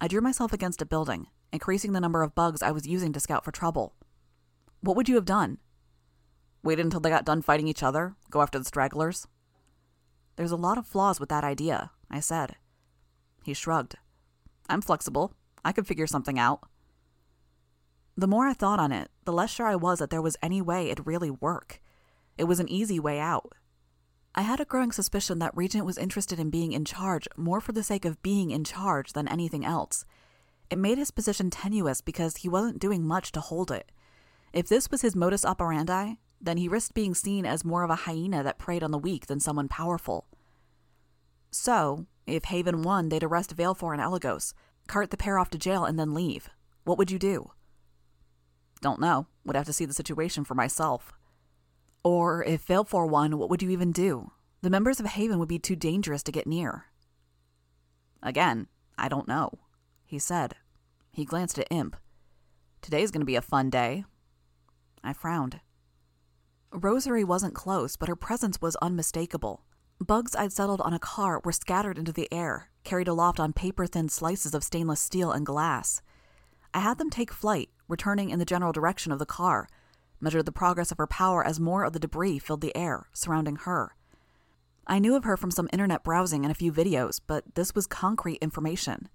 I 0.00 0.08
drew 0.08 0.20
myself 0.20 0.52
against 0.52 0.82
a 0.82 0.86
building, 0.86 1.26
increasing 1.52 1.92
the 1.92 2.00
number 2.00 2.22
of 2.22 2.34
bugs 2.34 2.62
I 2.62 2.70
was 2.70 2.86
using 2.86 3.12
to 3.12 3.20
scout 3.20 3.44
for 3.44 3.52
trouble. 3.52 3.94
What 4.80 4.96
would 4.96 5.08
you 5.08 5.14
have 5.16 5.24
done? 5.24 5.58
Waited 6.62 6.86
until 6.86 7.00
they 7.00 7.10
got 7.10 7.24
done 7.24 7.42
fighting 7.42 7.68
each 7.68 7.82
other? 7.82 8.16
Go 8.30 8.40
after 8.40 8.58
the 8.58 8.64
stragglers? 8.64 9.26
There's 10.36 10.50
a 10.50 10.56
lot 10.56 10.78
of 10.78 10.86
flaws 10.86 11.20
with 11.20 11.28
that 11.28 11.44
idea, 11.44 11.90
I 12.10 12.20
said. 12.20 12.56
He 13.44 13.52
shrugged. 13.52 13.96
I'm 14.68 14.80
flexible. 14.80 15.34
I 15.64 15.72
could 15.72 15.86
figure 15.86 16.06
something 16.06 16.38
out. 16.38 16.60
The 18.16 18.26
more 18.26 18.46
I 18.46 18.54
thought 18.54 18.78
on 18.78 18.92
it, 18.92 19.10
the 19.24 19.32
less 19.32 19.50
sure 19.50 19.66
I 19.66 19.76
was 19.76 19.98
that 19.98 20.10
there 20.10 20.22
was 20.22 20.36
any 20.42 20.62
way 20.62 20.90
it'd 20.90 21.06
really 21.06 21.30
work. 21.30 21.81
It 22.38 22.44
was 22.44 22.60
an 22.60 22.68
easy 22.68 22.98
way 22.98 23.18
out. 23.18 23.52
I 24.34 24.42
had 24.42 24.60
a 24.60 24.64
growing 24.64 24.92
suspicion 24.92 25.38
that 25.40 25.56
Regent 25.56 25.84
was 25.84 25.98
interested 25.98 26.38
in 26.38 26.50
being 26.50 26.72
in 26.72 26.84
charge 26.84 27.28
more 27.36 27.60
for 27.60 27.72
the 27.72 27.82
sake 27.82 28.04
of 28.04 28.22
being 28.22 28.50
in 28.50 28.64
charge 28.64 29.12
than 29.12 29.28
anything 29.28 29.64
else. 29.64 30.04
It 30.70 30.78
made 30.78 30.96
his 30.96 31.10
position 31.10 31.50
tenuous 31.50 32.00
because 32.00 32.38
he 32.38 32.48
wasn't 32.48 32.78
doing 32.78 33.06
much 33.06 33.32
to 33.32 33.40
hold 33.40 33.70
it. 33.70 33.92
If 34.52 34.68
this 34.68 34.90
was 34.90 35.02
his 35.02 35.14
modus 35.14 35.44
operandi, 35.44 36.14
then 36.40 36.56
he 36.56 36.68
risked 36.68 36.94
being 36.94 37.14
seen 37.14 37.44
as 37.44 37.64
more 37.64 37.84
of 37.84 37.90
a 37.90 38.06
hyena 38.06 38.42
that 38.42 38.58
preyed 38.58 38.82
on 38.82 38.90
the 38.90 38.98
weak 38.98 39.26
than 39.26 39.38
someone 39.38 39.68
powerful. 39.68 40.26
So, 41.50 42.06
if 42.26 42.44
Haven 42.44 42.82
won, 42.82 43.10
they'd 43.10 43.22
arrest 43.22 43.54
Valefor 43.54 43.92
and 43.92 44.02
Eligos, 44.02 44.54
Cart 44.86 45.10
the 45.10 45.16
pair 45.16 45.38
off 45.38 45.50
to 45.50 45.58
jail 45.58 45.84
and 45.84 45.98
then 45.98 46.14
leave. 46.14 46.48
What 46.84 46.98
would 46.98 47.10
you 47.10 47.18
do? 47.18 47.52
Don't 48.80 49.00
know. 49.00 49.26
Would 49.44 49.56
have 49.56 49.66
to 49.66 49.72
see 49.72 49.84
the 49.84 49.94
situation 49.94 50.44
for 50.44 50.54
myself. 50.54 51.12
Or 52.04 52.42
if 52.44 52.60
failed 52.60 52.88
for 52.88 53.06
one, 53.06 53.38
what 53.38 53.50
would 53.50 53.62
you 53.62 53.70
even 53.70 53.92
do? 53.92 54.32
The 54.62 54.70
members 54.70 55.00
of 55.00 55.06
Haven 55.06 55.38
would 55.38 55.48
be 55.48 55.58
too 55.58 55.76
dangerous 55.76 56.22
to 56.24 56.32
get 56.32 56.46
near. 56.46 56.86
Again, 58.22 58.68
I 58.96 59.08
don't 59.08 59.28
know, 59.28 59.58
he 60.04 60.18
said. 60.18 60.54
He 61.12 61.24
glanced 61.24 61.58
at 61.58 61.68
Imp. 61.70 61.96
Today's 62.80 63.10
going 63.10 63.20
to 63.20 63.26
be 63.26 63.36
a 63.36 63.42
fun 63.42 63.70
day. 63.70 64.04
I 65.04 65.12
frowned. 65.12 65.60
Rosary 66.72 67.22
wasn't 67.22 67.54
close, 67.54 67.96
but 67.96 68.08
her 68.08 68.16
presence 68.16 68.60
was 68.60 68.76
unmistakable. 68.76 69.64
Bugs 70.00 70.34
I'd 70.34 70.52
settled 70.52 70.80
on 70.80 70.94
a 70.94 70.98
car 70.98 71.40
were 71.44 71.52
scattered 71.52 71.98
into 71.98 72.12
the 72.12 72.32
air, 72.32 72.70
carried 72.82 73.08
aloft 73.08 73.38
on 73.38 73.52
paper 73.52 73.86
thin 73.86 74.08
slices 74.08 74.54
of 74.54 74.64
stainless 74.64 75.00
steel 75.00 75.30
and 75.30 75.44
glass. 75.44 76.02
I 76.74 76.80
had 76.80 76.98
them 76.98 77.10
take 77.10 77.32
flight, 77.32 77.68
returning 77.88 78.30
in 78.30 78.38
the 78.38 78.44
general 78.44 78.72
direction 78.72 79.12
of 79.12 79.18
the 79.18 79.26
car, 79.26 79.68
measured 80.22 80.46
the 80.46 80.52
progress 80.52 80.92
of 80.92 80.98
her 80.98 81.06
power 81.06 81.44
as 81.44 81.60
more 81.60 81.84
of 81.84 81.92
the 81.92 81.98
debris 81.98 82.38
filled 82.38 82.60
the 82.60 82.76
air 82.76 83.08
surrounding 83.12 83.56
her. 83.56 83.94
I 84.86 84.98
knew 84.98 85.14
of 85.14 85.24
her 85.24 85.36
from 85.36 85.50
some 85.50 85.68
internet 85.72 86.02
browsing 86.02 86.44
and 86.44 86.50
a 86.50 86.54
few 86.54 86.72
videos, 86.72 87.20
but 87.26 87.54
this 87.54 87.74
was 87.74 87.86
concrete 87.86 88.38
information. 88.40 89.08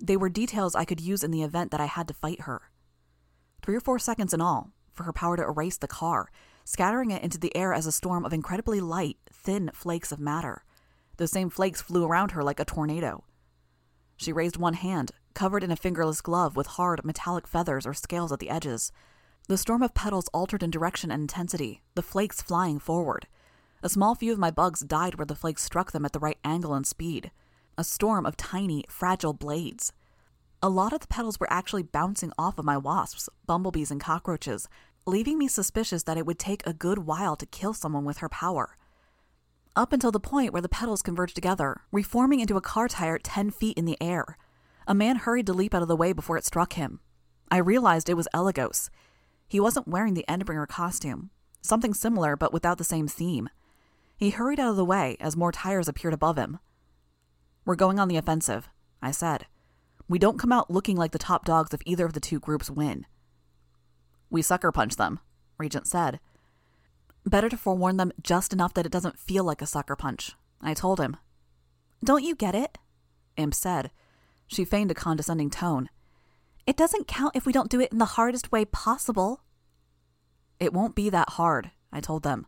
They 0.00 0.16
were 0.16 0.28
details 0.28 0.74
I 0.74 0.84
could 0.84 1.00
use 1.00 1.22
in 1.22 1.30
the 1.30 1.42
event 1.42 1.70
that 1.70 1.80
I 1.80 1.86
had 1.86 2.08
to 2.08 2.14
fight 2.14 2.42
her. 2.42 2.62
Three 3.62 3.76
or 3.76 3.80
four 3.80 3.98
seconds 3.98 4.34
in 4.34 4.40
all 4.40 4.72
for 4.92 5.04
her 5.04 5.12
power 5.12 5.36
to 5.36 5.42
erase 5.42 5.76
the 5.76 5.86
car, 5.86 6.30
scattering 6.64 7.10
it 7.10 7.22
into 7.22 7.38
the 7.38 7.54
air 7.56 7.72
as 7.72 7.86
a 7.86 7.92
storm 7.92 8.24
of 8.24 8.32
incredibly 8.32 8.80
light, 8.80 9.16
thin 9.32 9.70
flakes 9.74 10.12
of 10.12 10.20
matter. 10.20 10.64
Those 11.16 11.30
same 11.30 11.50
flakes 11.50 11.82
flew 11.82 12.04
around 12.04 12.32
her 12.32 12.42
like 12.42 12.60
a 12.60 12.64
tornado. 12.64 13.24
She 14.16 14.32
raised 14.32 14.56
one 14.56 14.74
hand, 14.74 15.12
covered 15.34 15.64
in 15.64 15.70
a 15.70 15.76
fingerless 15.76 16.20
glove 16.20 16.56
with 16.56 16.66
hard, 16.66 17.04
metallic 17.04 17.46
feathers 17.46 17.86
or 17.86 17.94
scales 17.94 18.32
at 18.32 18.38
the 18.38 18.50
edges. 18.50 18.92
The 19.50 19.58
storm 19.58 19.82
of 19.82 19.94
petals 19.94 20.28
altered 20.32 20.62
in 20.62 20.70
direction 20.70 21.10
and 21.10 21.22
intensity, 21.22 21.82
the 21.96 22.02
flakes 22.02 22.40
flying 22.40 22.78
forward. 22.78 23.26
A 23.82 23.88
small 23.88 24.14
few 24.14 24.32
of 24.32 24.38
my 24.38 24.52
bugs 24.52 24.78
died 24.78 25.16
where 25.16 25.26
the 25.26 25.34
flakes 25.34 25.64
struck 25.64 25.90
them 25.90 26.04
at 26.04 26.12
the 26.12 26.20
right 26.20 26.38
angle 26.44 26.72
and 26.72 26.86
speed. 26.86 27.32
A 27.76 27.82
storm 27.82 28.26
of 28.26 28.36
tiny, 28.36 28.84
fragile 28.88 29.32
blades. 29.32 29.92
A 30.62 30.68
lot 30.68 30.92
of 30.92 31.00
the 31.00 31.08
petals 31.08 31.40
were 31.40 31.52
actually 31.52 31.82
bouncing 31.82 32.30
off 32.38 32.60
of 32.60 32.64
my 32.64 32.76
wasps, 32.76 33.28
bumblebees, 33.44 33.90
and 33.90 34.00
cockroaches, 34.00 34.68
leaving 35.04 35.36
me 35.36 35.48
suspicious 35.48 36.04
that 36.04 36.16
it 36.16 36.26
would 36.26 36.38
take 36.38 36.64
a 36.64 36.72
good 36.72 36.98
while 36.98 37.34
to 37.34 37.44
kill 37.44 37.74
someone 37.74 38.04
with 38.04 38.18
her 38.18 38.28
power. 38.28 38.76
Up 39.74 39.92
until 39.92 40.12
the 40.12 40.20
point 40.20 40.52
where 40.52 40.62
the 40.62 40.68
petals 40.68 41.02
converged 41.02 41.34
together, 41.34 41.80
reforming 41.90 42.38
into 42.38 42.56
a 42.56 42.60
car 42.60 42.86
tire 42.86 43.18
10 43.18 43.50
feet 43.50 43.76
in 43.76 43.84
the 43.84 44.00
air. 44.00 44.38
A 44.86 44.94
man 44.94 45.16
hurried 45.16 45.46
to 45.46 45.52
leap 45.52 45.74
out 45.74 45.82
of 45.82 45.88
the 45.88 45.96
way 45.96 46.12
before 46.12 46.36
it 46.36 46.44
struck 46.44 46.74
him. 46.74 47.00
I 47.50 47.56
realized 47.56 48.08
it 48.08 48.14
was 48.14 48.28
Eligos. 48.32 48.90
He 49.50 49.58
wasn't 49.58 49.88
wearing 49.88 50.14
the 50.14 50.24
Endbringer 50.28 50.68
costume, 50.68 51.30
something 51.60 51.92
similar 51.92 52.36
but 52.36 52.52
without 52.52 52.78
the 52.78 52.84
same 52.84 53.08
theme. 53.08 53.48
He 54.16 54.30
hurried 54.30 54.60
out 54.60 54.70
of 54.70 54.76
the 54.76 54.84
way 54.84 55.16
as 55.18 55.36
more 55.36 55.50
tires 55.50 55.88
appeared 55.88 56.14
above 56.14 56.38
him. 56.38 56.60
We're 57.64 57.74
going 57.74 57.98
on 57.98 58.06
the 58.06 58.16
offensive, 58.16 58.68
I 59.02 59.10
said. 59.10 59.46
We 60.08 60.20
don't 60.20 60.38
come 60.38 60.52
out 60.52 60.70
looking 60.70 60.96
like 60.96 61.10
the 61.10 61.18
top 61.18 61.44
dogs 61.44 61.74
if 61.74 61.80
either 61.84 62.06
of 62.06 62.12
the 62.12 62.20
two 62.20 62.38
groups 62.38 62.70
win. 62.70 63.06
We 64.30 64.40
sucker 64.40 64.70
punch 64.70 64.94
them, 64.94 65.18
Regent 65.58 65.88
said. 65.88 66.20
Better 67.26 67.48
to 67.48 67.56
forewarn 67.56 67.96
them 67.96 68.12
just 68.22 68.52
enough 68.52 68.74
that 68.74 68.86
it 68.86 68.92
doesn't 68.92 69.18
feel 69.18 69.42
like 69.42 69.62
a 69.62 69.66
sucker 69.66 69.96
punch, 69.96 70.36
I 70.60 70.74
told 70.74 71.00
him. 71.00 71.16
Don't 72.04 72.22
you 72.22 72.36
get 72.36 72.54
it? 72.54 72.78
Imp 73.36 73.52
said. 73.52 73.90
She 74.46 74.64
feigned 74.64 74.92
a 74.92 74.94
condescending 74.94 75.50
tone. 75.50 75.90
It 76.70 76.76
doesn't 76.76 77.08
count 77.08 77.34
if 77.34 77.46
we 77.46 77.52
don't 77.52 77.68
do 77.68 77.80
it 77.80 77.90
in 77.90 77.98
the 77.98 78.14
hardest 78.14 78.52
way 78.52 78.64
possible. 78.64 79.42
It 80.60 80.72
won't 80.72 80.94
be 80.94 81.10
that 81.10 81.30
hard, 81.30 81.72
I 81.92 81.98
told 81.98 82.22
them. 82.22 82.46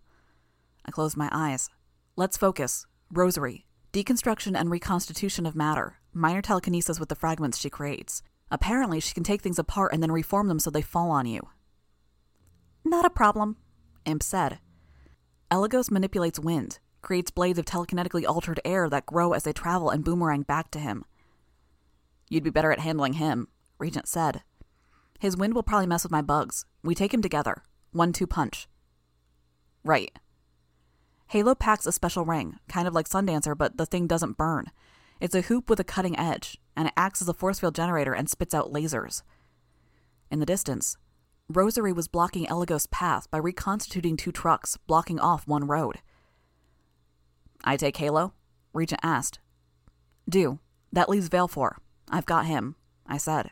I 0.85 0.93
closed 0.93 1.17
my 1.17 1.29
eyes. 1.33 1.69
Let's 2.15 2.37
focus. 2.37 2.87
Rosary. 3.13 3.67
Deconstruction 3.93 4.57
and 4.57 4.71
reconstitution 4.71 5.45
of 5.45 5.57
matter. 5.57 5.97
Minor 6.13 6.41
telekinesis 6.41 7.01
with 7.01 7.09
the 7.09 7.17
fragments 7.17 7.59
she 7.59 7.69
creates. 7.69 8.23
Apparently, 8.49 9.01
she 9.01 9.13
can 9.13 9.25
take 9.25 9.43
things 9.43 9.59
apart 9.59 9.93
and 9.93 10.01
then 10.01 10.13
reform 10.13 10.47
them 10.47 10.61
so 10.61 10.71
they 10.71 10.83
fall 10.83 11.11
on 11.11 11.27
you. 11.27 11.41
Not 12.85 13.05
a 13.05 13.11
problem, 13.11 13.57
Imp 14.05 14.23
said. 14.23 14.61
Eligos 15.51 15.91
manipulates 15.91 16.39
wind, 16.39 16.79
creates 17.01 17.33
blades 17.33 17.59
of 17.59 17.65
telekinetically 17.65 18.25
altered 18.25 18.61
air 18.65 18.89
that 18.89 19.05
grow 19.05 19.33
as 19.33 19.43
they 19.43 19.53
travel 19.53 19.91
and 19.91 20.05
boomerang 20.05 20.43
back 20.43 20.71
to 20.71 20.79
him. 20.79 21.05
You'd 22.31 22.45
be 22.45 22.51
better 22.51 22.71
at 22.71 22.79
handling 22.79 23.15
him, 23.15 23.49
Regent 23.83 24.07
said. 24.07 24.43
His 25.19 25.37
wind 25.37 25.55
will 25.55 25.65
probably 25.65 25.89
mess 25.89 26.05
with 26.05 26.13
my 26.13 26.23
bugs. 26.23 26.67
We 26.85 26.95
take 26.95 27.13
him 27.13 27.21
together. 27.21 27.65
One 27.91 28.13
two 28.13 28.29
punch. 28.29 28.69
Right. 29.83 30.13
Halo 31.27 31.57
packs 31.57 31.85
a 31.85 31.91
special 31.91 32.25
ring, 32.25 32.61
kind 32.69 32.87
of 32.87 32.95
like 32.95 33.09
Sundancer, 33.09 33.59
but 33.59 33.79
the 33.79 33.87
thing 33.87 34.07
doesn't 34.07 34.39
burn. 34.39 34.71
It's 35.21 35.35
a 35.35 35.41
hoop 35.41 35.69
with 35.69 35.81
a 35.81 35.85
cutting 35.85 36.17
edge, 36.17 36.59
and 36.77 36.87
it 36.87 36.95
acts 36.97 37.21
as 37.21 37.29
a 37.29 37.35
force 37.35 37.59
field 37.59 37.75
generator 37.75 38.13
and 38.13 38.31
spits 38.31 38.55
out 38.55 38.73
lasers. 38.73 39.23
In 40.31 40.39
the 40.39 40.47
distance, 40.47 40.97
Rosary 41.49 41.93
was 41.93 42.07
blocking 42.07 42.47
Eligos' 42.47 42.89
path 42.89 43.29
by 43.33 43.39
reconstituting 43.39 44.17
two 44.17 44.31
trucks, 44.31 44.77
blocking 44.87 45.19
off 45.19 45.49
one 45.49 45.67
road. 45.67 45.97
I 47.65 47.77
take 47.77 47.97
Halo? 47.97 48.33
Regent 48.73 49.01
asked. 49.03 49.41
Do. 50.29 50.61
That 50.93 51.09
leaves 51.09 51.29
Valefor. 51.29 51.79
I've 52.09 52.27
got 52.27 52.47
him, 52.47 52.77
I 53.09 53.17
said. 53.17 53.51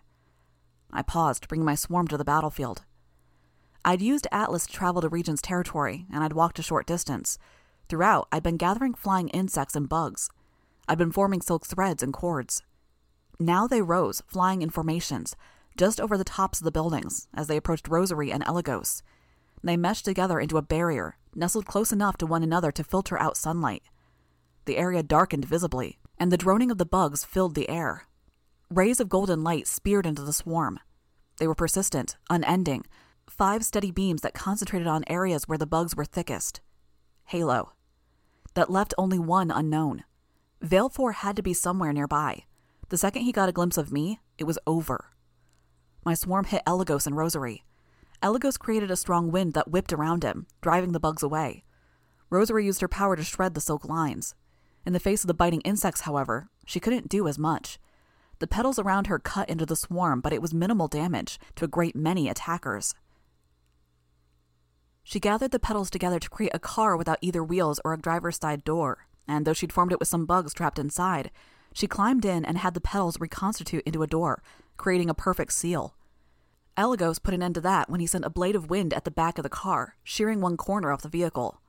I 0.92 1.02
paused, 1.02 1.48
bringing 1.48 1.64
my 1.64 1.74
swarm 1.74 2.08
to 2.08 2.16
the 2.16 2.24
battlefield. 2.24 2.84
I'd 3.84 4.02
used 4.02 4.26
Atlas 4.30 4.66
to 4.66 4.72
travel 4.72 5.00
to 5.02 5.08
Regent's 5.08 5.42
territory, 5.42 6.06
and 6.12 6.22
I'd 6.22 6.34
walked 6.34 6.58
a 6.58 6.62
short 6.62 6.86
distance, 6.86 7.38
Throughout, 7.90 8.28
I'd 8.30 8.44
been 8.44 8.56
gathering 8.56 8.94
flying 8.94 9.28
insects 9.30 9.74
and 9.74 9.88
bugs. 9.88 10.30
I'd 10.86 10.96
been 10.96 11.10
forming 11.10 11.40
silk 11.40 11.66
threads 11.66 12.04
and 12.04 12.12
cords. 12.12 12.62
Now 13.40 13.66
they 13.66 13.82
rose, 13.82 14.22
flying 14.28 14.62
in 14.62 14.70
formations, 14.70 15.34
just 15.76 16.00
over 16.00 16.16
the 16.16 16.22
tops 16.22 16.60
of 16.60 16.64
the 16.64 16.70
buildings 16.70 17.26
as 17.34 17.48
they 17.48 17.56
approached 17.56 17.88
Rosary 17.88 18.30
and 18.30 18.44
Eligos. 18.44 19.02
They 19.64 19.76
meshed 19.76 20.04
together 20.04 20.38
into 20.38 20.56
a 20.56 20.62
barrier, 20.62 21.16
nestled 21.34 21.66
close 21.66 21.90
enough 21.90 22.16
to 22.18 22.26
one 22.26 22.44
another 22.44 22.70
to 22.70 22.84
filter 22.84 23.20
out 23.20 23.36
sunlight. 23.36 23.82
The 24.66 24.76
area 24.78 25.02
darkened 25.02 25.44
visibly, 25.44 25.98
and 26.16 26.30
the 26.30 26.36
droning 26.36 26.70
of 26.70 26.78
the 26.78 26.86
bugs 26.86 27.24
filled 27.24 27.56
the 27.56 27.68
air. 27.68 28.06
Rays 28.70 29.00
of 29.00 29.08
golden 29.08 29.42
light 29.42 29.66
speared 29.66 30.06
into 30.06 30.22
the 30.22 30.32
swarm. 30.32 30.78
They 31.38 31.46
were 31.46 31.54
persistent, 31.54 32.16
unending, 32.30 32.84
five 33.28 33.64
steady 33.64 33.90
beams 33.90 34.22
that 34.22 34.34
concentrated 34.34 34.86
on 34.86 35.04
areas 35.08 35.48
where 35.48 35.58
the 35.58 35.66
bugs 35.66 35.96
were 35.96 36.04
thickest. 36.04 36.60
Halo 37.24 37.72
that 38.54 38.70
left 38.70 38.94
only 38.98 39.18
one 39.18 39.50
unknown. 39.50 40.04
Valefor 40.62 41.14
had 41.14 41.36
to 41.36 41.42
be 41.42 41.54
somewhere 41.54 41.92
nearby. 41.92 42.44
The 42.88 42.98
second 42.98 43.22
he 43.22 43.32
got 43.32 43.48
a 43.48 43.52
glimpse 43.52 43.78
of 43.78 43.92
me, 43.92 44.20
it 44.38 44.44
was 44.44 44.58
over. 44.66 45.12
My 46.04 46.14
swarm 46.14 46.44
hit 46.44 46.62
Eligos 46.66 47.06
and 47.06 47.16
Rosary. 47.16 47.64
Eligos 48.22 48.58
created 48.58 48.90
a 48.90 48.96
strong 48.96 49.30
wind 49.30 49.54
that 49.54 49.70
whipped 49.70 49.92
around 49.92 50.24
him, 50.24 50.46
driving 50.60 50.92
the 50.92 51.00
bugs 51.00 51.22
away. 51.22 51.64
Rosary 52.28 52.66
used 52.66 52.80
her 52.80 52.88
power 52.88 53.16
to 53.16 53.24
shred 53.24 53.54
the 53.54 53.60
silk 53.60 53.84
lines. 53.84 54.34
In 54.84 54.92
the 54.92 55.00
face 55.00 55.22
of 55.22 55.28
the 55.28 55.34
biting 55.34 55.60
insects, 55.62 56.02
however, 56.02 56.48
she 56.66 56.80
couldn't 56.80 57.08
do 57.08 57.28
as 57.28 57.38
much. 57.38 57.78
The 58.40 58.46
petals 58.46 58.78
around 58.78 59.06
her 59.06 59.18
cut 59.18 59.48
into 59.48 59.66
the 59.66 59.76
swarm, 59.76 60.20
but 60.20 60.32
it 60.32 60.42
was 60.42 60.54
minimal 60.54 60.88
damage 60.88 61.38
to 61.56 61.66
a 61.66 61.68
great 61.68 61.94
many 61.94 62.28
attackers. 62.28 62.94
She 65.04 65.20
gathered 65.20 65.50
the 65.50 65.58
petals 65.58 65.90
together 65.90 66.18
to 66.18 66.30
create 66.30 66.54
a 66.54 66.58
car 66.58 66.96
without 66.96 67.18
either 67.20 67.44
wheels 67.44 67.80
or 67.84 67.92
a 67.92 67.98
driver's 67.98 68.38
side 68.38 68.64
door, 68.64 69.06
and 69.28 69.46
though 69.46 69.52
she'd 69.52 69.72
formed 69.72 69.92
it 69.92 70.00
with 70.00 70.08
some 70.08 70.24
bugs 70.24 70.54
trapped 70.54 70.78
inside, 70.78 71.30
she 71.74 71.86
climbed 71.86 72.24
in 72.24 72.44
and 72.44 72.58
had 72.58 72.74
the 72.74 72.80
petals 72.80 73.20
reconstitute 73.20 73.84
into 73.84 74.02
a 74.02 74.06
door, 74.06 74.42
creating 74.76 75.10
a 75.10 75.14
perfect 75.14 75.52
seal. 75.52 75.94
Eligos 76.78 77.22
put 77.22 77.34
an 77.34 77.42
end 77.42 77.56
to 77.56 77.60
that 77.60 77.90
when 77.90 78.00
he 78.00 78.06
sent 78.06 78.24
a 78.24 78.30
blade 78.30 78.56
of 78.56 78.70
wind 78.70 78.94
at 78.94 79.04
the 79.04 79.10
back 79.10 79.36
of 79.38 79.42
the 79.42 79.50
car, 79.50 79.96
shearing 80.02 80.40
one 80.40 80.56
corner 80.56 80.90
off 80.90 81.02
the 81.02 81.08
vehicle. 81.08 81.60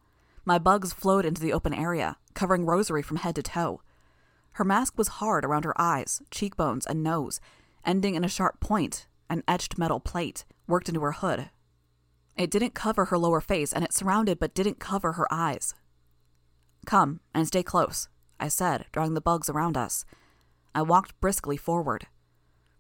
My 0.46 0.58
bugs 0.58 0.94
flowed 0.94 1.26
into 1.26 1.42
the 1.42 1.52
open 1.52 1.74
area, 1.74 2.16
covering 2.34 2.66
Rosary 2.66 3.02
from 3.02 3.18
head 3.18 3.36
to 3.36 3.44
toe. 3.44 3.82
Her 4.54 4.64
mask 4.64 4.98
was 4.98 5.08
hard 5.08 5.46
around 5.46 5.64
her 5.66 5.80
eyes, 5.80 6.22
cheekbones, 6.32 6.86
and 6.86 7.04
nose, 7.04 7.40
ending 7.86 8.16
in 8.16 8.24
a 8.24 8.30
sharp 8.30 8.60
point, 8.60 9.08
an 9.30 9.44
etched 9.48 9.78
metal 9.78 10.00
plate, 10.00 10.46
worked 10.68 10.90
into 10.90 11.02
her 11.02 11.14
hood, 11.14 11.50
it 12.38 12.50
didn't 12.50 12.74
cover 12.74 13.06
her 13.06 13.18
lower 13.18 13.42
face, 13.42 13.74
and 13.74 13.84
it 13.84 13.94
surrounded 13.94 14.40
but 14.40 14.54
didn't 14.54 14.80
cover 14.80 15.14
her 15.14 15.32
eyes. 15.32 15.76
Come 16.86 17.20
and 17.34 17.48
stay 17.48 17.64
close, 17.64 18.08
I 18.40 18.48
said, 18.48 18.86
drawing 18.92 19.14
the 19.14 19.22
bugs 19.22 19.50
around 19.50 19.78
us. 19.78 20.06
I 20.74 20.82
walked 20.82 21.20
briskly 21.20 21.58
forward. 21.58 22.08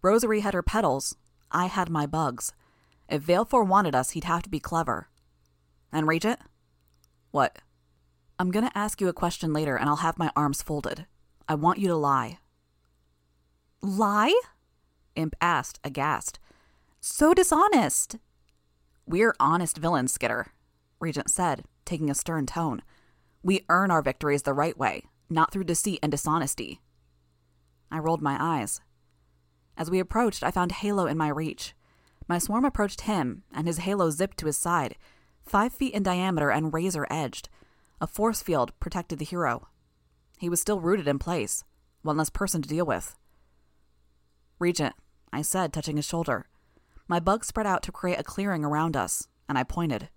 Rosary 0.01 0.39
had 0.39 0.53
her 0.53 0.63
petals. 0.63 1.15
I 1.51 1.67
had 1.67 1.89
my 1.89 2.05
bugs. 2.05 2.53
If 3.09 3.23
Valefor 3.23 3.67
wanted 3.67 3.93
us, 3.93 4.11
he'd 4.11 4.23
have 4.23 4.41
to 4.43 4.49
be 4.49 4.59
clever. 4.59 5.09
And 5.91 6.07
Regent? 6.07 6.39
What? 7.31 7.59
I'm 8.39 8.49
to 8.51 8.71
ask 8.73 8.99
you 9.01 9.09
a 9.09 9.13
question 9.13 9.53
later, 9.53 9.75
and 9.75 9.87
I'll 9.87 9.97
have 9.97 10.17
my 10.17 10.31
arms 10.35 10.61
folded. 10.61 11.05
I 11.47 11.55
want 11.55 11.79
you 11.79 11.87
to 11.87 11.95
lie. 11.95 12.39
Lie? 13.81 14.39
Imp 15.15 15.35
asked, 15.41 15.79
aghast. 15.83 16.39
So 16.99 17.33
dishonest. 17.33 18.17
We're 19.05 19.35
honest 19.39 19.77
villains, 19.77 20.13
Skitter, 20.13 20.53
Regent 20.99 21.29
said, 21.29 21.63
taking 21.83 22.09
a 22.09 22.15
stern 22.15 22.45
tone. 22.45 22.81
We 23.43 23.65
earn 23.69 23.91
our 23.91 24.01
victories 24.01 24.43
the 24.43 24.53
right 24.53 24.77
way, 24.77 25.05
not 25.29 25.51
through 25.51 25.63
deceit 25.63 25.99
and 26.03 26.11
dishonesty. 26.11 26.79
I 27.91 27.97
rolled 27.97 28.21
my 28.21 28.37
eyes. 28.39 28.81
As 29.75 29.89
we 29.89 29.99
approached, 29.99 30.43
I 30.43 30.51
found 30.51 30.71
Halo 30.73 31.07
in 31.07 31.17
my 31.17 31.29
reach. 31.29 31.73
My 32.27 32.37
swarm 32.37 32.63
approached 32.63 33.01
him, 33.01 33.43
and 33.51 33.67
his 33.67 33.79
halo 33.79 34.09
zipped 34.09 34.37
to 34.37 34.45
his 34.45 34.57
side, 34.57 34.95
five 35.43 35.73
feet 35.73 35.93
in 35.93 36.03
diameter 36.03 36.51
and 36.51 36.73
razor 36.73 37.07
edged. 37.09 37.49
A 37.99 38.07
force 38.07 38.41
field 38.41 38.71
protected 38.79 39.19
the 39.19 39.25
hero. 39.25 39.67
He 40.41 40.49
was 40.49 40.59
still 40.59 40.79
rooted 40.79 41.07
in 41.07 41.19
place, 41.19 41.63
one 42.01 42.17
less 42.17 42.31
person 42.31 42.63
to 42.63 42.67
deal 42.67 42.83
with. 42.83 43.15
Regent, 44.57 44.95
I 45.31 45.43
said, 45.43 45.71
touching 45.71 45.97
his 45.97 46.05
shoulder. 46.05 46.47
My 47.07 47.19
bug 47.19 47.45
spread 47.45 47.67
out 47.67 47.83
to 47.83 47.91
create 47.91 48.19
a 48.19 48.23
clearing 48.23 48.65
around 48.65 48.97
us, 48.97 49.27
and 49.47 49.55
I 49.55 49.61
pointed. 49.61 50.09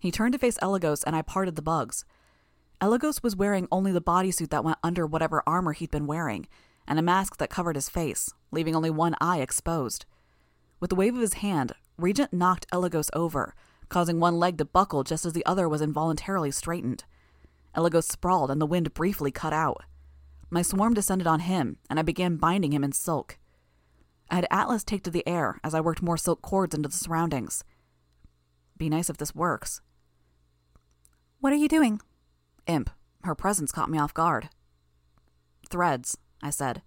He 0.00 0.10
turned 0.10 0.32
to 0.32 0.38
face 0.38 0.56
Eligos, 0.62 1.04
and 1.06 1.14
I 1.14 1.20
parted 1.20 1.56
the 1.56 1.62
bugs. 1.62 2.06
Eligos 2.80 3.22
was 3.22 3.36
wearing 3.36 3.68
only 3.70 3.92
the 3.92 4.00
bodysuit 4.00 4.48
that 4.48 4.64
went 4.64 4.78
under 4.82 5.06
whatever 5.06 5.42
armor 5.46 5.74
he'd 5.74 5.90
been 5.90 6.06
wearing, 6.06 6.48
and 6.86 6.98
a 6.98 7.02
mask 7.02 7.36
that 7.36 7.50
covered 7.50 7.76
his 7.76 7.90
face, 7.90 8.30
leaving 8.50 8.74
only 8.74 8.88
one 8.88 9.14
eye 9.20 9.40
exposed. 9.40 10.06
With 10.80 10.90
a 10.92 10.94
wave 10.94 11.14
of 11.14 11.20
his 11.20 11.34
hand, 11.34 11.72
Regent 11.98 12.32
knocked 12.32 12.66
Eligos 12.70 13.10
over, 13.12 13.54
causing 13.90 14.20
one 14.20 14.38
leg 14.38 14.56
to 14.56 14.64
buckle 14.64 15.04
just 15.04 15.26
as 15.26 15.34
the 15.34 15.44
other 15.44 15.68
was 15.68 15.82
involuntarily 15.82 16.50
straightened. 16.50 17.04
Eligos 17.78 18.10
sprawled, 18.10 18.50
and 18.50 18.60
the 18.60 18.66
wind 18.66 18.92
briefly 18.92 19.30
cut 19.30 19.52
out. 19.52 19.84
My 20.50 20.62
swarm 20.62 20.94
descended 20.94 21.28
on 21.28 21.40
him, 21.40 21.76
and 21.88 21.96
I 21.98 22.02
began 22.02 22.36
binding 22.36 22.72
him 22.72 22.82
in 22.82 22.90
silk. 22.90 23.38
I 24.28 24.34
had 24.34 24.48
Atlas 24.50 24.82
take 24.82 25.04
to 25.04 25.12
the 25.12 25.26
air 25.28 25.60
as 25.62 25.74
I 25.74 25.80
worked 25.80 26.02
more 26.02 26.16
silk 26.16 26.42
cords 26.42 26.74
into 26.74 26.88
the 26.88 26.96
surroundings. 26.96 27.62
Be 28.76 28.88
nice 28.88 29.08
if 29.08 29.16
this 29.16 29.32
works. 29.32 29.80
What 31.38 31.52
are 31.52 31.56
you 31.56 31.68
doing? 31.68 32.00
Imp. 32.66 32.90
Her 33.22 33.36
presence 33.36 33.70
caught 33.70 33.90
me 33.90 33.98
off 33.98 34.12
guard. 34.12 34.48
Threads, 35.70 36.18
I 36.42 36.50
said. 36.50 36.82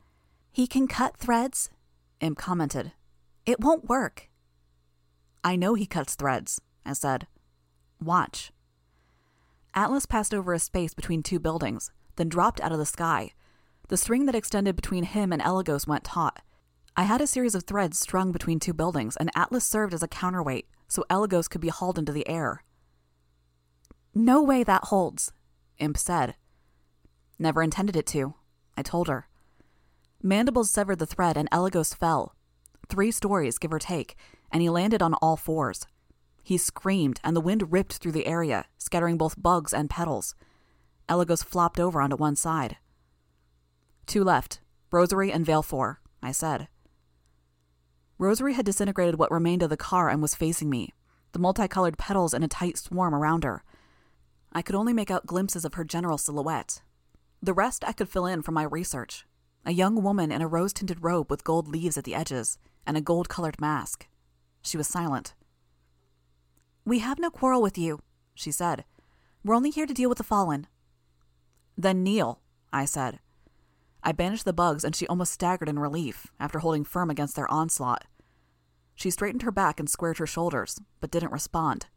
He 0.52 0.68
can 0.68 0.88
cut 0.88 1.16
threads? 1.16 1.70
Imp 2.20 2.38
commented. 2.38 2.92
It 3.46 3.62
won't 3.62 3.88
work. 3.88 4.30
I 5.42 5.56
know 5.56 5.74
he 5.74 5.86
cuts 5.86 6.16
threads, 6.16 6.60
I 6.86 6.94
said. 6.94 7.28
Watch. 8.02 8.52
Atlas 9.74 10.06
passed 10.06 10.34
over 10.34 10.54
a 10.54 10.60
space 10.60 10.94
between 10.94 11.24
two 11.24 11.40
buildings, 11.40 11.92
then 12.18 12.30
dropped 12.30 12.60
out 12.62 12.72
of 12.72 12.78
the 12.78 12.86
sky. 12.86 13.32
The 13.88 13.98
string 13.98 14.26
that 14.26 14.36
extended 14.36 14.76
between 14.76 15.04
him 15.04 15.32
and 15.32 15.42
Eligos 15.42 15.88
went 15.88 16.04
taut. 16.04 16.42
I 16.96 17.04
had 17.04 17.22
a 17.22 17.28
series 17.28 17.56
of 17.56 17.64
threads 17.64 17.98
strung 17.98 18.32
between 18.32 18.60
two 18.60 18.74
buildings, 18.74 19.16
and 19.16 19.32
Atlas 19.34 19.64
served 19.64 19.94
as 19.94 20.04
a 20.04 20.08
counterweight, 20.08 20.68
so 20.88 21.06
Eligos 21.10 21.50
could 21.50 21.62
be 21.62 21.70
hauled 21.70 21.98
into 21.98 22.12
the 22.12 22.28
air. 22.28 22.64
No 24.14 24.44
way 24.44 24.64
that 24.64 24.86
holds, 24.86 25.32
Imp 25.78 25.98
said. 25.98 26.36
Never 27.40 27.64
intended 27.64 27.96
it 27.96 28.06
to, 28.08 28.36
I 28.76 28.82
told 28.82 29.08
her. 29.08 29.28
Mandibles 30.22 30.70
severed 30.70 31.00
the 31.00 31.06
thread, 31.06 31.38
and 31.38 31.50
Eligos 31.50 31.96
fell. 31.96 32.36
Three 32.90 33.12
stories, 33.12 33.58
give 33.58 33.72
or 33.72 33.80
take, 33.80 34.16
and 34.52 34.62
he 34.62 34.70
landed 34.70 35.02
on 35.02 35.14
all 35.16 35.38
fours. 35.38 35.88
He 36.44 36.58
screamed, 36.58 37.20
and 37.24 37.36
the 37.36 37.42
wind 37.42 37.72
ripped 37.72 37.98
through 37.98 38.14
the 38.14 38.26
area, 38.26 38.66
scattering 38.78 39.18
both 39.18 39.42
bugs 39.42 39.74
and 39.74 39.90
petals. 39.90 40.36
Eligos 41.08 41.44
flopped 41.44 41.80
over 41.80 42.02
onto 42.02 42.16
one 42.16 42.36
side. 42.36 42.78
Two 44.06 44.24
left 44.24 44.60
Rosary 44.92 45.32
and 45.32 45.46
Valefor, 45.46 45.98
I 46.22 46.32
said. 46.32 46.68
Rosary 48.18 48.54
had 48.54 48.66
disintegrated 48.66 49.18
what 49.18 49.32
remained 49.32 49.64
of 49.64 49.70
the 49.70 49.78
car 49.78 50.10
and 50.10 50.22
was 50.22 50.36
facing 50.36 50.70
me, 50.70 50.94
the 51.32 51.40
multicolored 51.40 51.98
petals 51.98 52.34
in 52.34 52.44
a 52.44 52.48
tight 52.48 52.78
swarm 52.78 53.16
around 53.16 53.44
her. 53.44 53.64
I 54.52 54.62
could 54.62 54.76
only 54.76 54.94
make 54.94 55.10
out 55.10 55.26
glimpses 55.26 55.66
of 55.66 55.76
her 55.76 55.84
general 55.84 56.18
silhouette. 56.18 56.82
The 57.42 57.54
rest 57.54 57.84
I 57.88 57.94
could 57.94 58.10
fill 58.10 58.26
in 58.26 58.42
from 58.42 58.54
my 58.54 58.64
research 58.64 59.26
a 59.66 59.72
young 59.72 60.02
woman 60.02 60.32
in 60.32 60.42
a 60.42 60.48
rose 60.48 60.74
tinted 60.74 61.04
robe 61.04 61.30
with 61.30 61.44
gold 61.44 61.68
leaves 61.68 61.98
at 61.98 62.04
the 62.04 62.16
edges 62.16 62.58
and 62.86 62.98
a 62.98 63.02
gold 63.02 63.30
colored 63.30 63.62
mask. 63.62 64.08
She 64.64 64.78
was 64.78 64.88
silent. 64.88 65.36
We 66.86 67.00
have 67.00 67.20
no 67.20 67.30
quarrel 67.30 67.62
with 67.62 67.78
you, 67.78 68.00
she 68.34 68.52
said. 68.52 68.86
We're 69.44 69.56
only 69.56 69.70
here 69.70 69.86
to 69.86 69.94
deal 69.94 70.10
with 70.10 70.18
the 70.18 70.24
fallen. 70.24 70.68
Then 71.78 72.04
kneel, 72.04 72.42
I 72.74 72.86
said. 72.86 73.20
I 74.04 74.12
banished 74.12 74.46
the 74.46 74.54
bugs, 74.54 74.84
and 74.84 74.96
she 74.96 75.08
almost 75.08 75.34
staggered 75.34 75.70
in 75.70 75.78
relief 75.78 76.28
after 76.40 76.60
holding 76.60 76.84
firm 76.84 77.10
against 77.10 77.36
their 77.36 77.52
onslaught. 77.52 78.06
She 78.96 79.12
straightened 79.12 79.44
her 79.44 79.52
back 79.52 79.80
and 79.80 79.90
squared 79.90 80.18
her 80.18 80.28
shoulders, 80.28 80.80
but 81.00 81.12
didn't 81.12 81.32
respond. 81.32 81.88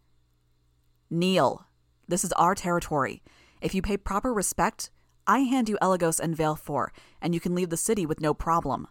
Kneel. 1.11 1.67
This 2.07 2.25
is 2.25 2.33
our 2.33 2.55
territory. 2.55 3.23
If 3.63 3.75
you 3.75 3.81
pay 3.81 3.97
proper 3.97 4.33
respect, 4.33 4.91
I 5.27 5.41
hand 5.41 5.71
you 5.71 5.79
Eligos 5.81 6.21
and 6.21 6.37
Valefor, 6.37 6.89
and 7.23 7.33
you 7.35 7.41
can 7.41 7.55
leave 7.55 7.71
the 7.71 7.79
city 7.79 8.05
with 8.05 8.21
no 8.21 8.35
problem. 8.35 8.89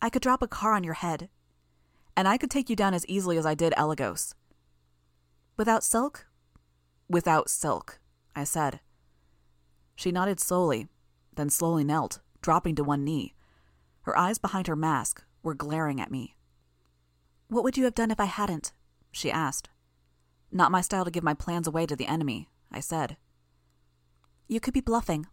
I 0.00 0.08
could 0.08 0.22
drop 0.22 0.42
a 0.42 0.48
car 0.48 0.72
on 0.72 0.84
your 0.84 0.94
head. 0.94 1.28
And 2.16 2.26
I 2.26 2.38
could 2.38 2.50
take 2.50 2.70
you 2.70 2.76
down 2.76 2.94
as 2.94 3.06
easily 3.06 3.36
as 3.36 3.46
I 3.46 3.54
did 3.54 3.72
Eligos. 3.74 4.34
Without 5.58 5.82
silk? 5.82 6.28
Without 7.08 7.50
silk, 7.50 7.98
I 8.36 8.44
said. 8.44 8.78
She 9.96 10.12
nodded 10.12 10.38
slowly, 10.38 10.86
then 11.34 11.50
slowly 11.50 11.82
knelt, 11.82 12.20
dropping 12.40 12.76
to 12.76 12.84
one 12.84 13.02
knee. 13.02 13.34
Her 14.02 14.16
eyes 14.16 14.38
behind 14.38 14.68
her 14.68 14.76
mask 14.76 15.24
were 15.42 15.54
glaring 15.54 16.00
at 16.00 16.12
me. 16.12 16.36
What 17.48 17.64
would 17.64 17.76
you 17.76 17.82
have 17.84 17.96
done 17.96 18.12
if 18.12 18.20
I 18.20 18.26
hadn't? 18.26 18.72
she 19.10 19.32
asked. 19.32 19.68
Not 20.52 20.70
my 20.70 20.80
style 20.80 21.04
to 21.04 21.10
give 21.10 21.24
my 21.24 21.34
plans 21.34 21.66
away 21.66 21.86
to 21.86 21.96
the 21.96 22.06
enemy, 22.06 22.48
I 22.70 22.78
said. 22.78 23.16
You 24.46 24.60
could 24.60 24.74
be 24.74 24.80
bluffing. 24.80 25.26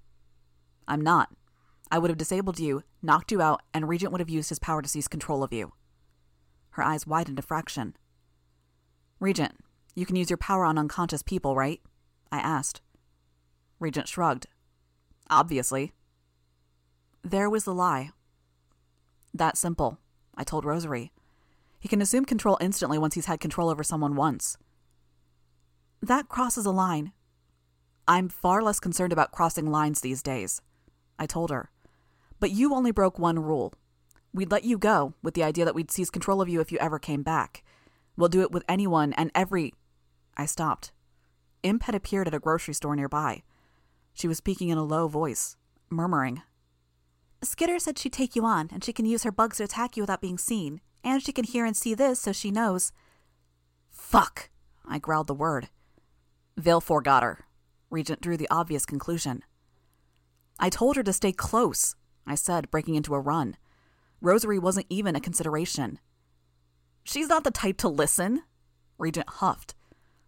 I'm 0.87 1.01
not. 1.01 1.29
I 1.91 1.99
would 1.99 2.09
have 2.09 2.17
disabled 2.17 2.57
you, 2.57 2.81
knocked 3.03 3.31
you 3.31 3.43
out, 3.43 3.61
and 3.75 3.87
Regent 3.87 4.11
would 4.11 4.21
have 4.21 4.29
used 4.29 4.49
his 4.49 4.57
power 4.57 4.81
to 4.81 4.89
seize 4.89 5.07
control 5.07 5.43
of 5.43 5.53
you. 5.53 5.73
Her 6.71 6.81
eyes 6.81 7.05
widened 7.05 7.37
a 7.37 7.43
fraction. 7.43 7.95
Regent, 9.19 9.55
you 9.95 10.05
can 10.05 10.15
use 10.15 10.29
your 10.29 10.37
power 10.37 10.65
on 10.65 10.77
unconscious 10.77 11.23
people, 11.23 11.55
right? 11.55 11.81
I 12.31 12.39
asked. 12.39 12.81
Regent 13.79 14.07
shrugged. 14.07 14.47
Obviously. 15.29 15.93
There 17.23 17.49
was 17.49 17.63
the 17.63 17.73
lie. 17.73 18.11
That 19.33 19.57
simple, 19.57 19.99
I 20.35 20.43
told 20.43 20.65
Rosary. 20.65 21.11
He 21.79 21.87
can 21.87 22.01
assume 22.01 22.25
control 22.25 22.57
instantly 22.61 22.97
once 22.97 23.15
he's 23.15 23.25
had 23.25 23.39
control 23.39 23.69
over 23.69 23.83
someone 23.83 24.15
once. 24.15 24.57
That 26.01 26.29
crosses 26.29 26.65
a 26.65 26.71
line. 26.71 27.13
I'm 28.07 28.29
far 28.29 28.61
less 28.61 28.79
concerned 28.79 29.13
about 29.13 29.31
crossing 29.31 29.71
lines 29.71 30.01
these 30.01 30.21
days, 30.21 30.61
I 31.17 31.25
told 31.25 31.49
her. 31.49 31.71
But 32.39 32.51
you 32.51 32.73
only 32.75 32.91
broke 32.91 33.17
one 33.17 33.39
rule. 33.39 33.73
We'd 34.33 34.51
let 34.51 34.63
you 34.63 34.77
go 34.77 35.13
with 35.23 35.33
the 35.33 35.43
idea 35.43 35.65
that 35.65 35.73
we'd 35.73 35.89
seize 35.89 36.09
control 36.09 36.41
of 36.41 36.49
you 36.49 36.59
if 36.59 36.71
you 36.71 36.77
ever 36.79 36.99
came 36.99 37.23
back. 37.23 37.63
We'll 38.17 38.29
do 38.29 38.41
it 38.41 38.51
with 38.51 38.63
anyone 38.67 39.13
and 39.13 39.31
every. 39.33 39.73
I 40.37 40.45
stopped. 40.45 40.91
Imp 41.63 41.83
had 41.83 41.95
appeared 41.95 42.27
at 42.27 42.33
a 42.33 42.39
grocery 42.39 42.73
store 42.73 42.95
nearby. 42.95 43.43
She 44.13 44.27
was 44.27 44.37
speaking 44.37 44.69
in 44.69 44.77
a 44.77 44.83
low 44.83 45.07
voice, 45.07 45.57
murmuring. 45.89 46.41
Skitter 47.43 47.79
said 47.79 47.97
she'd 47.97 48.13
take 48.13 48.35
you 48.35 48.45
on, 48.45 48.69
and 48.71 48.83
she 48.83 48.93
can 48.93 49.05
use 49.05 49.23
her 49.23 49.31
bugs 49.31 49.57
to 49.57 49.63
attack 49.63 49.95
you 49.95 50.03
without 50.03 50.21
being 50.21 50.37
seen, 50.37 50.81
and 51.03 51.21
she 51.21 51.31
can 51.31 51.45
hear 51.45 51.65
and 51.65 51.75
see 51.75 51.93
this 51.93 52.19
so 52.19 52.31
she 52.31 52.51
knows. 52.51 52.91
Fuck! 53.89 54.49
I 54.87 54.99
growled 54.99 55.27
the 55.27 55.33
word. 55.33 55.69
Valefor 56.59 57.03
got 57.03 57.23
her. 57.23 57.45
Regent 57.89 58.21
drew 58.21 58.37
the 58.37 58.49
obvious 58.49 58.85
conclusion. 58.85 59.43
I 60.59 60.69
told 60.69 60.95
her 60.95 61.03
to 61.03 61.13
stay 61.13 61.31
close, 61.31 61.95
I 62.25 62.35
said, 62.35 62.71
breaking 62.71 62.95
into 62.95 63.13
a 63.13 63.19
run. 63.19 63.57
Rosary 64.21 64.57
wasn't 64.57 64.87
even 64.89 65.15
a 65.15 65.21
consideration. 65.21 65.99
She's 67.03 67.27
not 67.27 67.43
the 67.43 67.51
type 67.51 67.77
to 67.77 67.89
listen, 67.89 68.43
Regent 68.97 69.29
huffed. 69.29 69.74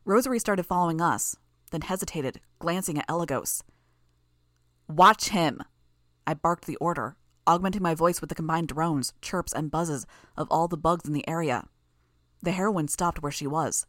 Rosary 0.07 0.39
started 0.39 0.65
following 0.65 1.01
us, 1.01 1.35
then 1.71 1.81
hesitated, 1.81 2.39
glancing 2.59 2.97
at 2.97 3.05
Eligos. 3.09 3.61
Watch 4.87 5.29
him! 5.29 5.61
I 6.25 6.33
barked 6.33 6.65
the 6.65 6.77
order, 6.77 7.17
augmenting 7.45 7.83
my 7.83 7.93
voice 7.93 8.21
with 8.21 8.29
the 8.29 8.35
combined 8.35 8.69
drones, 8.69 9.13
chirps, 9.21 9.51
and 9.51 9.69
buzzes 9.69 10.05
of 10.37 10.47
all 10.49 10.69
the 10.69 10.77
bugs 10.77 11.03
in 11.03 11.11
the 11.11 11.27
area. 11.27 11.67
The 12.41 12.53
heroine 12.53 12.87
stopped 12.87 13.21
where 13.21 13.33
she 13.33 13.47
was. 13.47 13.85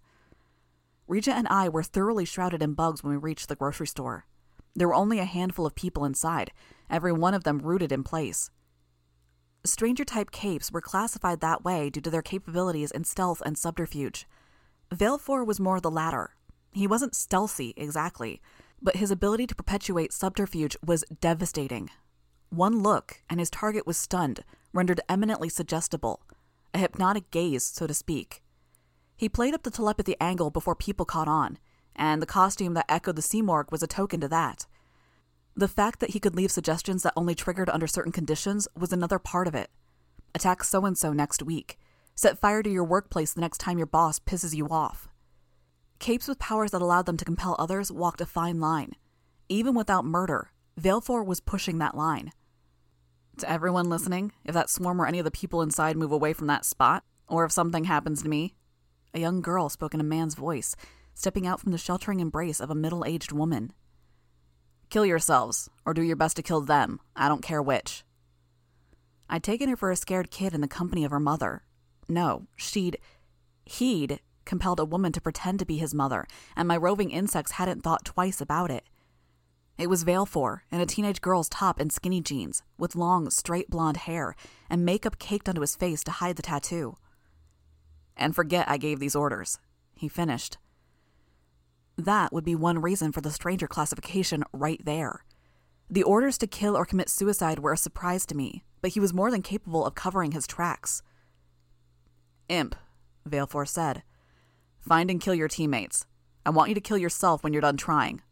Regent 1.06 1.38
and 1.38 1.46
I 1.46 1.68
were 1.68 1.84
thoroughly 1.84 2.24
shrouded 2.24 2.64
in 2.64 2.74
bugs 2.74 3.04
when 3.04 3.12
we 3.12 3.16
reached 3.16 3.48
the 3.48 3.54
grocery 3.54 3.86
store. 3.86 4.26
There 4.74 4.88
were 4.88 4.94
only 4.94 5.20
a 5.20 5.24
handful 5.24 5.66
of 5.66 5.76
people 5.76 6.04
inside, 6.04 6.50
every 6.90 7.12
one 7.12 7.34
of 7.34 7.44
them 7.44 7.60
rooted 7.60 7.92
in 7.92 8.02
place. 8.02 8.50
Stranger 9.62 10.04
type 10.04 10.32
capes 10.32 10.72
were 10.72 10.80
classified 10.80 11.38
that 11.42 11.62
way 11.62 11.90
due 11.90 12.00
to 12.00 12.10
their 12.10 12.22
capabilities 12.22 12.90
in 12.90 13.04
stealth 13.04 13.40
and 13.46 13.56
subterfuge. 13.56 14.26
Valefor 14.94 15.46
was 15.46 15.60
more 15.60 15.80
the 15.80 15.90
latter. 15.90 16.30
He 16.72 16.86
wasn't 16.86 17.14
stealthy, 17.14 17.74
exactly, 17.76 18.40
but 18.80 18.96
his 18.96 19.10
ability 19.10 19.46
to 19.48 19.54
perpetuate 19.54 20.12
subterfuge 20.12 20.76
was 20.84 21.04
devastating. 21.20 21.90
One 22.50 22.82
look, 22.82 23.22
and 23.28 23.40
his 23.40 23.50
target 23.50 23.86
was 23.86 23.96
stunned, 23.96 24.44
rendered 24.72 25.00
eminently 25.08 25.48
suggestible. 25.48 26.22
A 26.72 26.78
hypnotic 26.78 27.30
gaze, 27.30 27.64
so 27.64 27.86
to 27.86 27.94
speak. 27.94 28.42
He 29.16 29.28
played 29.28 29.54
up 29.54 29.64
the 29.64 29.70
telepathy 29.70 30.14
angle 30.20 30.50
before 30.50 30.74
people 30.74 31.04
caught 31.04 31.28
on, 31.28 31.58
and 31.96 32.22
the 32.22 32.26
costume 32.26 32.74
that 32.74 32.86
echoed 32.88 33.16
the 33.16 33.22
Simurgh 33.22 33.72
was 33.72 33.82
a 33.82 33.86
token 33.86 34.20
to 34.20 34.28
that. 34.28 34.66
The 35.56 35.68
fact 35.68 35.98
that 36.00 36.10
he 36.10 36.20
could 36.20 36.36
leave 36.36 36.52
suggestions 36.52 37.02
that 37.02 37.14
only 37.16 37.34
triggered 37.34 37.68
under 37.68 37.88
certain 37.88 38.12
conditions 38.12 38.68
was 38.78 38.92
another 38.92 39.18
part 39.18 39.48
of 39.48 39.54
it. 39.54 39.70
Attack 40.34 40.62
so 40.62 40.84
and 40.84 40.96
so 40.96 41.12
next 41.12 41.42
week. 41.42 41.78
Set 42.18 42.36
fire 42.36 42.64
to 42.64 42.68
your 42.68 42.82
workplace 42.82 43.32
the 43.32 43.40
next 43.40 43.58
time 43.58 43.78
your 43.78 43.86
boss 43.86 44.18
pisses 44.18 44.52
you 44.52 44.66
off. 44.70 45.06
Capes 46.00 46.26
with 46.26 46.40
powers 46.40 46.72
that 46.72 46.82
allowed 46.82 47.06
them 47.06 47.16
to 47.16 47.24
compel 47.24 47.54
others 47.60 47.92
walked 47.92 48.20
a 48.20 48.26
fine 48.26 48.58
line. 48.58 48.94
Even 49.48 49.72
without 49.72 50.04
murder, 50.04 50.50
Valefor 50.80 51.24
was 51.24 51.38
pushing 51.38 51.78
that 51.78 51.96
line. 51.96 52.32
To 53.36 53.48
everyone 53.48 53.88
listening, 53.88 54.32
if 54.44 54.52
that 54.52 54.68
swarm 54.68 55.00
or 55.00 55.06
any 55.06 55.20
of 55.20 55.24
the 55.24 55.30
people 55.30 55.62
inside 55.62 55.96
move 55.96 56.10
away 56.10 56.32
from 56.32 56.48
that 56.48 56.64
spot, 56.64 57.04
or 57.28 57.44
if 57.44 57.52
something 57.52 57.84
happens 57.84 58.20
to 58.24 58.28
me, 58.28 58.56
a 59.14 59.20
young 59.20 59.40
girl 59.40 59.68
spoke 59.68 59.94
in 59.94 60.00
a 60.00 60.02
man's 60.02 60.34
voice, 60.34 60.74
stepping 61.14 61.46
out 61.46 61.60
from 61.60 61.70
the 61.70 61.78
sheltering 61.78 62.18
embrace 62.18 62.58
of 62.58 62.68
a 62.68 62.74
middle 62.74 63.04
aged 63.04 63.30
woman. 63.30 63.72
Kill 64.90 65.06
yourselves, 65.06 65.70
or 65.86 65.94
do 65.94 66.02
your 66.02 66.16
best 66.16 66.34
to 66.34 66.42
kill 66.42 66.62
them. 66.62 66.98
I 67.14 67.28
don't 67.28 67.44
care 67.44 67.62
which. 67.62 68.02
I'd 69.30 69.44
taken 69.44 69.68
her 69.68 69.76
for 69.76 69.92
a 69.92 69.96
scared 69.96 70.32
kid 70.32 70.52
in 70.52 70.62
the 70.62 70.66
company 70.66 71.04
of 71.04 71.12
her 71.12 71.20
mother. 71.20 71.62
No, 72.08 72.46
she'd. 72.56 72.98
He'd 73.64 74.20
compelled 74.44 74.80
a 74.80 74.84
woman 74.84 75.12
to 75.12 75.20
pretend 75.20 75.58
to 75.58 75.66
be 75.66 75.76
his 75.76 75.94
mother, 75.94 76.26
and 76.56 76.66
my 76.66 76.76
roving 76.76 77.10
insects 77.10 77.52
hadn't 77.52 77.82
thought 77.82 78.04
twice 78.04 78.40
about 78.40 78.70
it. 78.70 78.84
It 79.76 79.88
was 79.90 80.02
Vale 80.02 80.26
Valefor 80.26 80.60
in 80.72 80.80
a 80.80 80.86
teenage 80.86 81.20
girl's 81.20 81.48
top 81.48 81.78
and 81.78 81.92
skinny 81.92 82.20
jeans, 82.20 82.62
with 82.78 82.96
long, 82.96 83.30
straight 83.30 83.70
blonde 83.70 83.98
hair, 83.98 84.34
and 84.68 84.84
makeup 84.84 85.18
caked 85.18 85.48
onto 85.48 85.60
his 85.60 85.76
face 85.76 86.02
to 86.04 86.10
hide 86.10 86.36
the 86.36 86.42
tattoo. 86.42 86.96
And 88.16 88.34
forget 88.34 88.68
I 88.68 88.78
gave 88.78 88.98
these 88.98 89.14
orders, 89.14 89.60
he 89.94 90.08
finished. 90.08 90.58
That 91.96 92.32
would 92.32 92.44
be 92.44 92.56
one 92.56 92.80
reason 92.80 93.12
for 93.12 93.20
the 93.20 93.30
stranger 93.30 93.68
classification 93.68 94.42
right 94.52 94.80
there. 94.84 95.24
The 95.90 96.02
orders 96.02 96.38
to 96.38 96.46
kill 96.46 96.76
or 96.76 96.84
commit 96.84 97.08
suicide 97.08 97.60
were 97.60 97.72
a 97.72 97.76
surprise 97.76 98.26
to 98.26 98.36
me, 98.36 98.64
but 98.80 98.92
he 98.92 99.00
was 99.00 99.14
more 99.14 99.30
than 99.30 99.42
capable 99.42 99.86
of 99.86 99.94
covering 99.94 100.32
his 100.32 100.46
tracks. 100.46 101.02
Imp, 102.48 102.74
Valefor 103.28 103.66
said. 103.66 104.02
Find 104.80 105.10
and 105.10 105.20
kill 105.20 105.34
your 105.34 105.48
teammates. 105.48 106.06
I 106.46 106.50
want 106.50 106.68
you 106.68 106.74
to 106.74 106.80
kill 106.80 106.98
yourself 106.98 107.42
when 107.42 107.52
you're 107.52 107.62
done 107.62 107.76
trying. 107.76 108.22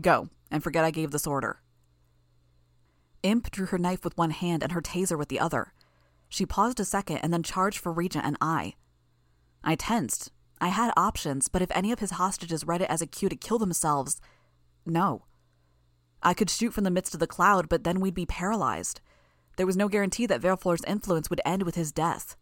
Go, 0.00 0.28
and 0.50 0.62
forget 0.62 0.84
I 0.84 0.90
gave 0.90 1.10
this 1.10 1.26
order. 1.26 1.60
Imp 3.22 3.50
drew 3.50 3.66
her 3.66 3.78
knife 3.78 4.04
with 4.04 4.18
one 4.18 4.30
hand 4.30 4.62
and 4.62 4.72
her 4.72 4.82
taser 4.82 5.16
with 5.16 5.28
the 5.28 5.40
other. 5.40 5.72
She 6.28 6.44
paused 6.44 6.80
a 6.80 6.84
second 6.84 7.18
and 7.18 7.32
then 7.32 7.42
charged 7.42 7.78
for 7.78 7.92
Regent 7.92 8.24
and 8.24 8.36
I. 8.40 8.74
I 9.62 9.76
tensed, 9.76 10.30
I 10.60 10.68
had 10.68 10.92
options, 10.96 11.48
but 11.48 11.60
if 11.60 11.70
any 11.72 11.90
of 11.92 11.98
his 11.98 12.12
hostages 12.12 12.64
read 12.64 12.82
it 12.82 12.90
as 12.90 13.02
a 13.02 13.06
cue 13.06 13.28
to 13.28 13.36
kill 13.36 13.58
themselves, 13.58 14.20
no. 14.86 15.24
I 16.22 16.34
could 16.34 16.50
shoot 16.50 16.72
from 16.72 16.84
the 16.84 16.90
midst 16.90 17.14
of 17.14 17.20
the 17.20 17.26
cloud, 17.26 17.68
but 17.68 17.82
then 17.82 18.00
we'd 18.00 18.14
be 18.14 18.26
paralyzed. 18.26 19.00
There 19.56 19.66
was 19.66 19.76
no 19.76 19.88
guarantee 19.88 20.26
that 20.26 20.40
Valefor's 20.40 20.84
influence 20.86 21.28
would 21.30 21.40
end 21.44 21.64
with 21.64 21.74
his 21.74 21.90
death. 21.90 22.36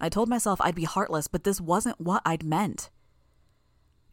I 0.00 0.08
told 0.08 0.28
myself 0.28 0.60
I'd 0.60 0.74
be 0.74 0.84
heartless, 0.84 1.28
but 1.28 1.44
this 1.44 1.60
wasn't 1.60 2.00
what 2.00 2.22
I'd 2.24 2.44
meant. 2.44 2.90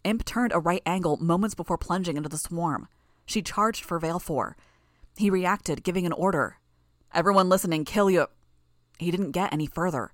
Imp 0.04 0.26
turned 0.26 0.52
a 0.54 0.60
right 0.60 0.82
angle 0.86 1.18
moments 1.18 1.56
before 1.56 1.78
plunging 1.78 2.18
into 2.18 2.30
the 2.30 2.38
swarm. 2.38 2.88
She 3.26 3.42
charged 3.42 3.84
for 3.84 4.00
Valefor. 4.00 4.54
He 5.18 5.30
reacted, 5.30 5.84
giving 5.84 6.06
an 6.06 6.14
order. 6.14 6.58
Everyone 7.14 7.50
listening, 7.50 7.86
kill 7.86 8.10
you. 8.10 8.28
He 9.00 9.12
didn't 9.12 9.32
get 9.32 9.54
any 9.54 9.66
further. 9.66 10.12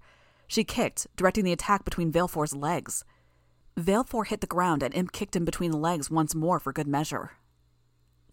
She 0.47 0.63
kicked, 0.63 1.07
directing 1.15 1.43
the 1.43 1.51
attack 1.51 1.83
between 1.85 2.11
Valefor's 2.11 2.55
legs. 2.55 3.03
Valefor 3.77 4.27
hit 4.27 4.41
the 4.41 4.47
ground 4.47 4.83
and 4.83 4.93
Imp 4.93 5.11
kicked 5.11 5.35
him 5.35 5.45
between 5.45 5.71
the 5.71 5.77
legs 5.77 6.11
once 6.11 6.35
more 6.35 6.59
for 6.59 6.71
good 6.71 6.87
measure. 6.87 7.31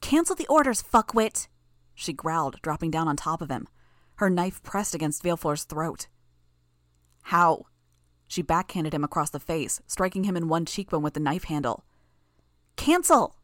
Cancel 0.00 0.36
the 0.36 0.46
orders, 0.48 0.82
fuckwit! 0.82 1.48
She 1.94 2.12
growled, 2.12 2.60
dropping 2.62 2.90
down 2.90 3.08
on 3.08 3.16
top 3.16 3.42
of 3.42 3.50
him, 3.50 3.68
her 4.16 4.30
knife 4.30 4.62
pressed 4.62 4.94
against 4.94 5.22
Valefor's 5.22 5.64
throat. 5.64 6.08
How? 7.22 7.66
She 8.28 8.42
backhanded 8.42 8.94
him 8.94 9.04
across 9.04 9.30
the 9.30 9.40
face, 9.40 9.80
striking 9.86 10.24
him 10.24 10.36
in 10.36 10.48
one 10.48 10.64
cheekbone 10.64 11.02
with 11.02 11.14
the 11.14 11.20
knife 11.20 11.44
handle. 11.44 11.84
Cancel! 12.76 13.36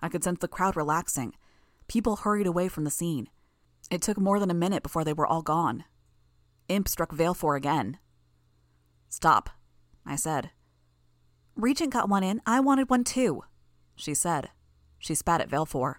I 0.00 0.08
could 0.08 0.22
sense 0.22 0.38
the 0.40 0.48
crowd 0.48 0.76
relaxing. 0.76 1.34
People 1.88 2.16
hurried 2.16 2.46
away 2.46 2.68
from 2.68 2.84
the 2.84 2.90
scene. 2.90 3.28
It 3.90 4.00
took 4.00 4.18
more 4.18 4.38
than 4.38 4.50
a 4.50 4.54
minute 4.54 4.82
before 4.82 5.04
they 5.04 5.12
were 5.12 5.26
all 5.26 5.42
gone. 5.42 5.84
Imp 6.68 6.88
struck 6.88 7.12
Valefor 7.12 7.56
again. 7.56 7.98
Stop, 9.08 9.50
I 10.06 10.16
said. 10.16 10.50
Regent 11.56 11.92
got 11.92 12.08
one 12.08 12.22
in. 12.22 12.40
I 12.46 12.60
wanted 12.60 12.90
one 12.90 13.04
too, 13.04 13.44
she 13.94 14.14
said. 14.14 14.50
She 14.98 15.14
spat 15.14 15.40
at 15.40 15.50
Valefor. 15.50 15.96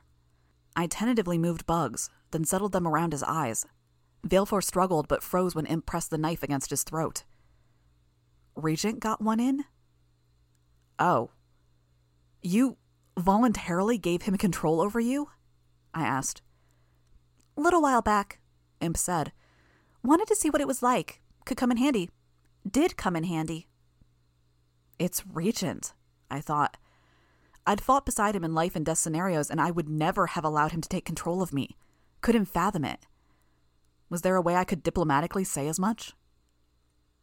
I 0.75 0.88
tentatively 0.88 1.38
moved 1.38 1.65
bugs, 1.65 2.10
then 2.32 2.43
settled 2.43 2.71
them 2.71 2.88
around 2.88 3.13
his 3.13 3.23
eyes. 3.23 3.65
Valefor 4.27 4.63
struggled 4.63 5.07
but 5.07 5.23
froze 5.23 5.53
when 5.53 5.65
Imp 5.65 5.85
pressed 5.85 6.09
the 6.09 6.17
knife 6.17 6.41
against 6.41 6.69
his 6.71 6.83
throat. 6.83 7.23
Regent 8.55 8.99
got 8.99 9.21
one 9.21 9.39
in? 9.39 9.65
Oh. 10.97 11.31
You 12.41 12.77
voluntarily 13.17 13.97
gave 13.97 14.23
him 14.23 14.38
control 14.38 14.81
over 14.81 14.99
you? 14.99 15.29
I 15.93 16.03
asked. 16.03 16.41
Little 17.55 17.81
while 17.81 18.01
back, 18.01 18.39
Imp 18.81 18.97
said. 18.97 19.31
Wanted 20.03 20.27
to 20.27 20.35
see 20.35 20.49
what 20.49 20.61
it 20.61 20.67
was 20.67 20.83
like. 20.83 21.21
Could 21.45 21.57
come 21.57 21.71
in 21.71 21.77
handy. 21.77 22.09
Did 22.69 22.97
come 22.97 23.15
in 23.15 23.23
handy. 23.23 23.67
It's 24.97 25.23
Regent, 25.25 25.93
I 26.31 26.41
thought. 26.41 26.77
I'd 27.67 27.81
fought 27.81 28.05
beside 28.05 28.35
him 28.35 28.43
in 28.43 28.53
life 28.53 28.75
and 28.75 28.85
death 28.85 28.99
scenarios, 28.99 29.49
and 29.49 29.59
I 29.59 29.71
would 29.71 29.89
never 29.89 30.27
have 30.27 30.45
allowed 30.45 30.71
him 30.71 30.81
to 30.81 30.89
take 30.89 31.05
control 31.05 31.41
of 31.41 31.53
me. 31.53 31.77
Couldn't 32.21 32.45
fathom 32.45 32.85
it. 32.85 33.05
Was 34.09 34.21
there 34.21 34.35
a 34.35 34.41
way 34.41 34.55
I 34.55 34.63
could 34.63 34.83
diplomatically 34.83 35.43
say 35.43 35.67
as 35.67 35.79
much? 35.79 36.13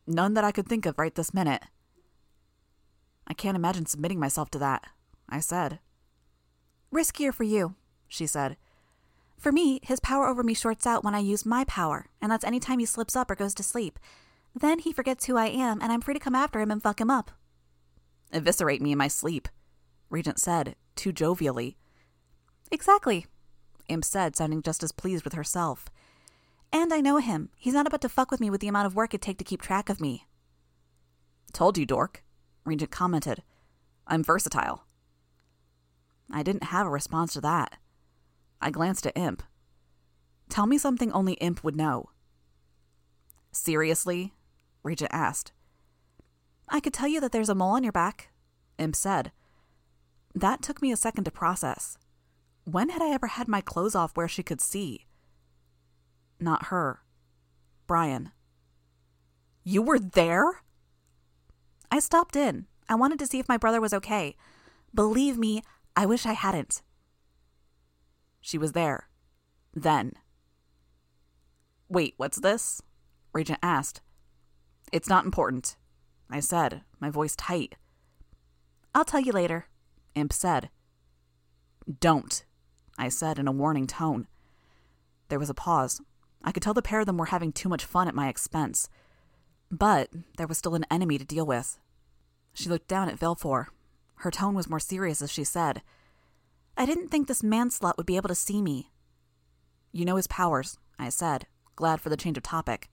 None 0.07 0.35
that 0.35 0.45
I 0.45 0.53
could 0.53 0.67
think 0.67 0.85
of 0.87 0.99
right 0.99 1.15
this 1.15 1.33
minute. 1.33 1.63
I 3.27 3.35
can't 3.35 3.57
imagine 3.57 3.87
submitting 3.87 4.19
myself 4.19 4.51
to 4.51 4.59
that, 4.59 4.87
I 5.29 5.41
said. 5.41 5.79
Riskier 6.93 7.33
for 7.33 7.45
you, 7.45 7.77
she 8.09 8.27
said. 8.27 8.57
For 9.39 9.53
me, 9.53 9.81
his 9.83 10.01
power 10.01 10.27
over 10.27 10.43
me 10.43 10.55
shorts 10.55 10.87
out 10.87 11.05
when 11.05 11.15
I 11.15 11.21
use 11.21 11.47
my 11.47 11.65
power, 11.65 12.07
and 12.21 12.31
that's 12.31 12.45
any 12.45 12.61
time 12.61 12.79
he 12.79 12.87
slips 12.87 13.17
up 13.17 13.31
or 13.31 13.35
goes 13.35 13.55
to 13.55 13.63
sleep. 13.63 13.99
Then 14.55 14.81
he 14.81 14.93
forgets 14.93 15.27
who 15.27 15.37
I 15.37 15.47
am, 15.47 15.81
and 15.81 15.91
I'm 15.91 16.01
free 16.01 16.15
to 16.15 16.21
come 16.21 16.35
after 16.35 16.61
him 16.61 16.71
and 16.71 16.83
fuck 16.83 17.01
him 17.01 17.11
up. 17.11 17.31
Eviscerate 18.33 18.83
me 18.83 18.93
in 18.93 18.99
my 18.99 19.09
sleep, 19.09 19.49
Regent 20.11 20.39
said, 20.39 20.77
too 20.95 21.13
jovially. 21.13 21.77
Exactly, 22.71 23.27
Imp 23.89 24.05
said, 24.05 24.37
sounding 24.37 24.63
just 24.63 24.83
as 24.83 24.93
pleased 24.93 25.25
with 25.25 25.35
herself. 25.35 25.87
And 26.73 26.93
I 26.93 27.01
know 27.01 27.19
him. 27.19 27.51
He's 27.57 27.75
not 27.75 27.87
about 27.87 28.01
to 28.01 28.09
fuck 28.09 28.31
with 28.31 28.41
me 28.41 28.49
with 28.51 28.61
the 28.61 28.69
amount 28.69 28.87
of 28.87 28.95
work 28.95 29.13
it'd 29.13 29.23
take 29.23 29.39
to 29.39 29.45
keep 29.45 29.61
track 29.61 29.89
of 29.89 30.01
me. 30.01 30.27
Told 31.53 31.77
you, 31.77 31.85
dork, 31.85 32.25
Regent 32.65 32.91
commented. 32.91 33.43
I'm 34.07 34.25
versatile. 34.25 34.85
I 36.31 36.43
didn't 36.43 36.65
have 36.65 36.87
a 36.87 36.91
response 36.91 37.35
to 37.35 37.41
that. 37.43 37.77
I 38.61 38.71
glanced 38.71 39.07
at 39.07 39.17
Imp. 39.17 39.43
Tell 40.49 40.67
me 40.67 40.79
something 40.79 41.13
only 41.13 41.35
Imp 41.35 41.63
would 41.63 41.77
know. 41.77 42.11
Seriously? 43.53 44.33
Regent 44.83 45.11
asked. 45.13 45.53
I 46.69 46.81
could 46.81 46.95
tell 46.95 47.09
you 47.09 47.21
that 47.21 47.33
there's 47.33 47.51
a 47.51 47.55
mole 47.55 47.75
on 47.75 47.83
your 47.83 47.93
back, 47.93 48.31
Imp 48.79 48.97
said. 48.97 49.31
That 50.35 50.63
took 50.63 50.81
me 50.81 50.91
a 50.91 50.97
second 50.97 51.25
to 51.25 51.31
process. 51.31 51.99
When 52.65 52.89
had 52.89 53.03
I 53.03 53.11
ever 53.11 53.27
had 53.27 53.49
my 53.49 53.61
clothes 53.61 53.95
off 53.95 54.17
where 54.17 54.29
she 54.29 54.43
could 54.43 54.61
see? 54.61 55.07
Not 56.43 56.67
her. 56.67 57.03
Brian. 57.87 58.33
You 59.63 59.81
were 59.81 60.01
there? 60.01 60.63
I 61.89 62.01
stopped 62.01 62.35
in. 62.35 62.67
I 62.89 62.97
wanted 62.97 63.21
to 63.21 63.29
see 63.29 63.39
if 63.39 63.49
my 63.49 63.57
brother 63.57 63.81
was 63.81 63.95
okay. 63.95 64.35
Believe 64.93 65.39
me, 65.39 65.63
I 65.95 66.05
wish 66.05 66.27
I 66.27 66.33
hadn't. 66.33 66.83
She 68.41 68.59
was 68.59 68.73
there. 68.73 69.09
Then. 69.73 70.15
Wait, 71.89 72.15
what's 72.17 72.41
this? 72.41 72.83
Regent 73.33 73.61
asked. 73.63 74.01
It's 74.91 75.09
not 75.09 75.25
important, 75.25 75.77
I 76.29 76.41
said, 76.41 76.83
my 76.99 77.09
voice 77.09 77.37
tight. 77.37 77.77
I'll 78.97 79.05
tell 79.05 79.21
you 79.21 79.33
later, 79.33 79.67
Imp 80.17 80.33
said. 80.33 80.71
Don't, 82.01 82.45
I 82.99 83.11
said 83.11 83.39
in 83.39 83.47
a 83.47 83.53
warning 83.53 83.87
tone. 83.87 84.27
There 85.29 85.39
was 85.39 85.49
a 85.49 85.55
pause. 85.55 86.01
I 86.45 86.53
could 86.53 86.63
tell 86.63 86.75
the 86.75 86.83
pair 86.83 87.01
of 87.01 87.07
them 87.07 87.17
were 87.17 87.27
having 87.27 87.53
too 87.53 87.69
much 87.69 87.85
fun 87.85 88.09
at 88.09 88.15
my 88.15 88.29
expense. 88.29 88.89
But 89.71 90.11
there 90.37 90.47
was 90.47 90.59
still 90.59 90.75
an 90.75 90.87
enemy 90.91 91.19
to 91.19 91.25
deal 91.25 91.47
with. 91.47 91.79
She 92.53 92.69
looked 92.69 92.89
down 92.89 93.09
at 93.09 93.19
Valefor. 93.19 93.67
Her 94.17 94.31
tone 94.31 94.55
was 94.55 94.69
more 94.69 94.81
serious 94.81 95.23
as 95.23 95.31
she 95.31 95.45
said, 95.45 95.83
I 96.77 96.87
didn't 96.87 97.09
think 97.09 97.29
this 97.29 97.43
man 97.43 97.69
slut 97.69 97.97
would 97.97 98.07
be 98.07 98.17
able 98.17 98.29
to 98.29 98.35
see 98.35 98.63
me. 98.63 98.91
You 99.93 100.05
know 100.05 100.17
his 100.17 100.27
powers, 100.27 100.79
I 100.99 101.11
said, 101.11 101.47
glad 101.77 102.01
for 102.01 102.09
the 102.09 102.17
change 102.17 102.37
of 102.39 102.43
topic. 102.43 102.89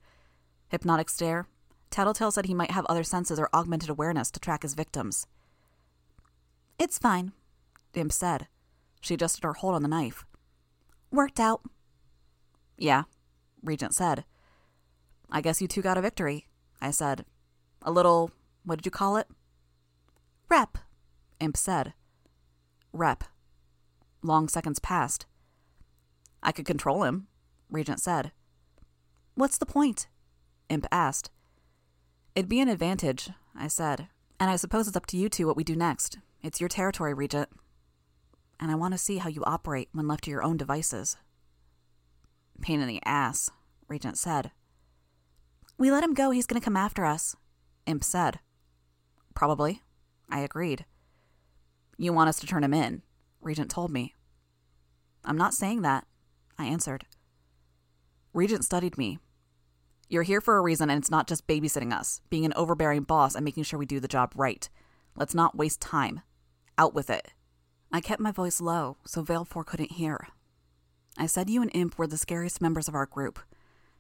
Hypnotic 0.69 1.09
stare? 1.09 1.47
Tattletale 1.89 2.31
said 2.31 2.45
he 2.45 2.53
might 2.53 2.71
have 2.71 2.85
other 2.85 3.03
senses 3.03 3.39
or 3.39 3.49
augmented 3.53 3.89
awareness 3.89 4.29
to 4.31 4.39
track 4.39 4.63
his 4.63 4.73
victims. 4.73 5.27
It's 6.77 6.99
fine, 6.99 7.31
Imp 7.93 8.11
said. 8.11 8.47
She 9.01 9.13
adjusted 9.13 9.43
her 9.43 9.53
hold 9.53 9.75
on 9.75 9.81
the 9.81 9.87
knife. 9.87 10.25
Worked 11.09 11.39
out. 11.39 11.61
Yeah, 12.77 13.03
Regent 13.63 13.93
said. 13.93 14.25
I 15.29 15.41
guess 15.41 15.61
you 15.61 15.67
two 15.67 15.81
got 15.81 15.97
a 15.97 16.01
victory, 16.01 16.47
I 16.81 16.91
said. 16.91 17.25
A 17.81 17.91
little, 17.91 18.31
what 18.63 18.77
did 18.77 18.85
you 18.85 18.91
call 18.91 19.17
it? 19.17 19.27
Rep, 20.49 20.77
Imp 21.39 21.55
said. 21.55 21.93
Rep. 22.91 23.23
Long 24.21 24.47
seconds 24.47 24.79
passed. 24.79 25.25
I 26.41 26.51
could 26.51 26.65
control 26.65 27.03
him, 27.03 27.27
Regent 27.69 28.01
said. 28.01 28.31
What's 29.35 29.57
the 29.57 29.65
point? 29.65 30.07
Imp 30.69 30.87
asked. 30.91 31.29
It'd 32.35 32.49
be 32.49 32.59
an 32.59 32.69
advantage, 32.69 33.29
I 33.55 33.67
said. 33.67 34.07
And 34.39 34.49
I 34.49 34.55
suppose 34.55 34.87
it's 34.87 34.97
up 34.97 35.05
to 35.07 35.17
you 35.17 35.29
two 35.29 35.47
what 35.47 35.57
we 35.57 35.63
do 35.63 35.75
next. 35.75 36.17
It's 36.41 36.59
your 36.59 36.69
territory, 36.69 37.13
Regent. 37.13 37.49
And 38.59 38.71
I 38.71 38.75
want 38.75 38.93
to 38.93 38.97
see 38.97 39.17
how 39.17 39.29
you 39.29 39.43
operate 39.45 39.89
when 39.91 40.07
left 40.07 40.25
to 40.25 40.31
your 40.31 40.43
own 40.43 40.57
devices. 40.57 41.17
Pain 42.61 42.81
in 42.81 42.87
the 42.87 43.01
ass, 43.05 43.49
Regent 43.87 44.17
said. 44.17 44.51
We 45.77 45.91
let 45.91 46.03
him 46.03 46.13
go, 46.13 46.31
he's 46.31 46.45
going 46.45 46.59
to 46.59 46.65
come 46.65 46.77
after 46.77 47.05
us, 47.05 47.35
Imp 47.85 48.03
said. 48.03 48.39
Probably. 49.33 49.81
I 50.29 50.41
agreed. 50.41 50.85
You 51.97 52.13
want 52.13 52.29
us 52.29 52.39
to 52.39 52.47
turn 52.47 52.63
him 52.63 52.73
in, 52.73 53.01
Regent 53.41 53.71
told 53.71 53.91
me. 53.91 54.13
I'm 55.25 55.37
not 55.37 55.53
saying 55.53 55.81
that, 55.81 56.05
I 56.57 56.65
answered. 56.65 57.05
Regent 58.33 58.63
studied 58.63 58.97
me. 58.97 59.19
You're 60.07 60.23
here 60.23 60.41
for 60.41 60.57
a 60.57 60.61
reason, 60.61 60.89
and 60.89 60.99
it's 60.99 61.11
not 61.11 61.27
just 61.27 61.47
babysitting 61.47 61.93
us, 61.93 62.21
being 62.29 62.45
an 62.45 62.53
overbearing 62.55 63.03
boss 63.03 63.35
and 63.35 63.45
making 63.45 63.63
sure 63.63 63.79
we 63.79 63.85
do 63.85 63.99
the 63.99 64.07
job 64.07 64.33
right. 64.35 64.69
Let's 65.15 65.35
not 65.35 65.57
waste 65.57 65.81
time. 65.81 66.21
Out 66.77 66.93
with 66.93 67.09
it. 67.09 67.33
I 67.91 68.01
kept 68.01 68.21
my 68.21 68.31
voice 68.31 68.61
low 68.61 68.97
so 69.05 69.23
Valefor 69.23 69.65
couldn't 69.65 69.93
hear. 69.93 70.27
I 71.19 71.25
said 71.25 71.49
you 71.49 71.61
and 71.61 71.69
Imp 71.73 71.97
were 71.97 72.07
the 72.07 72.17
scariest 72.17 72.61
members 72.61 72.87
of 72.87 72.95
our 72.95 73.05
group. 73.05 73.39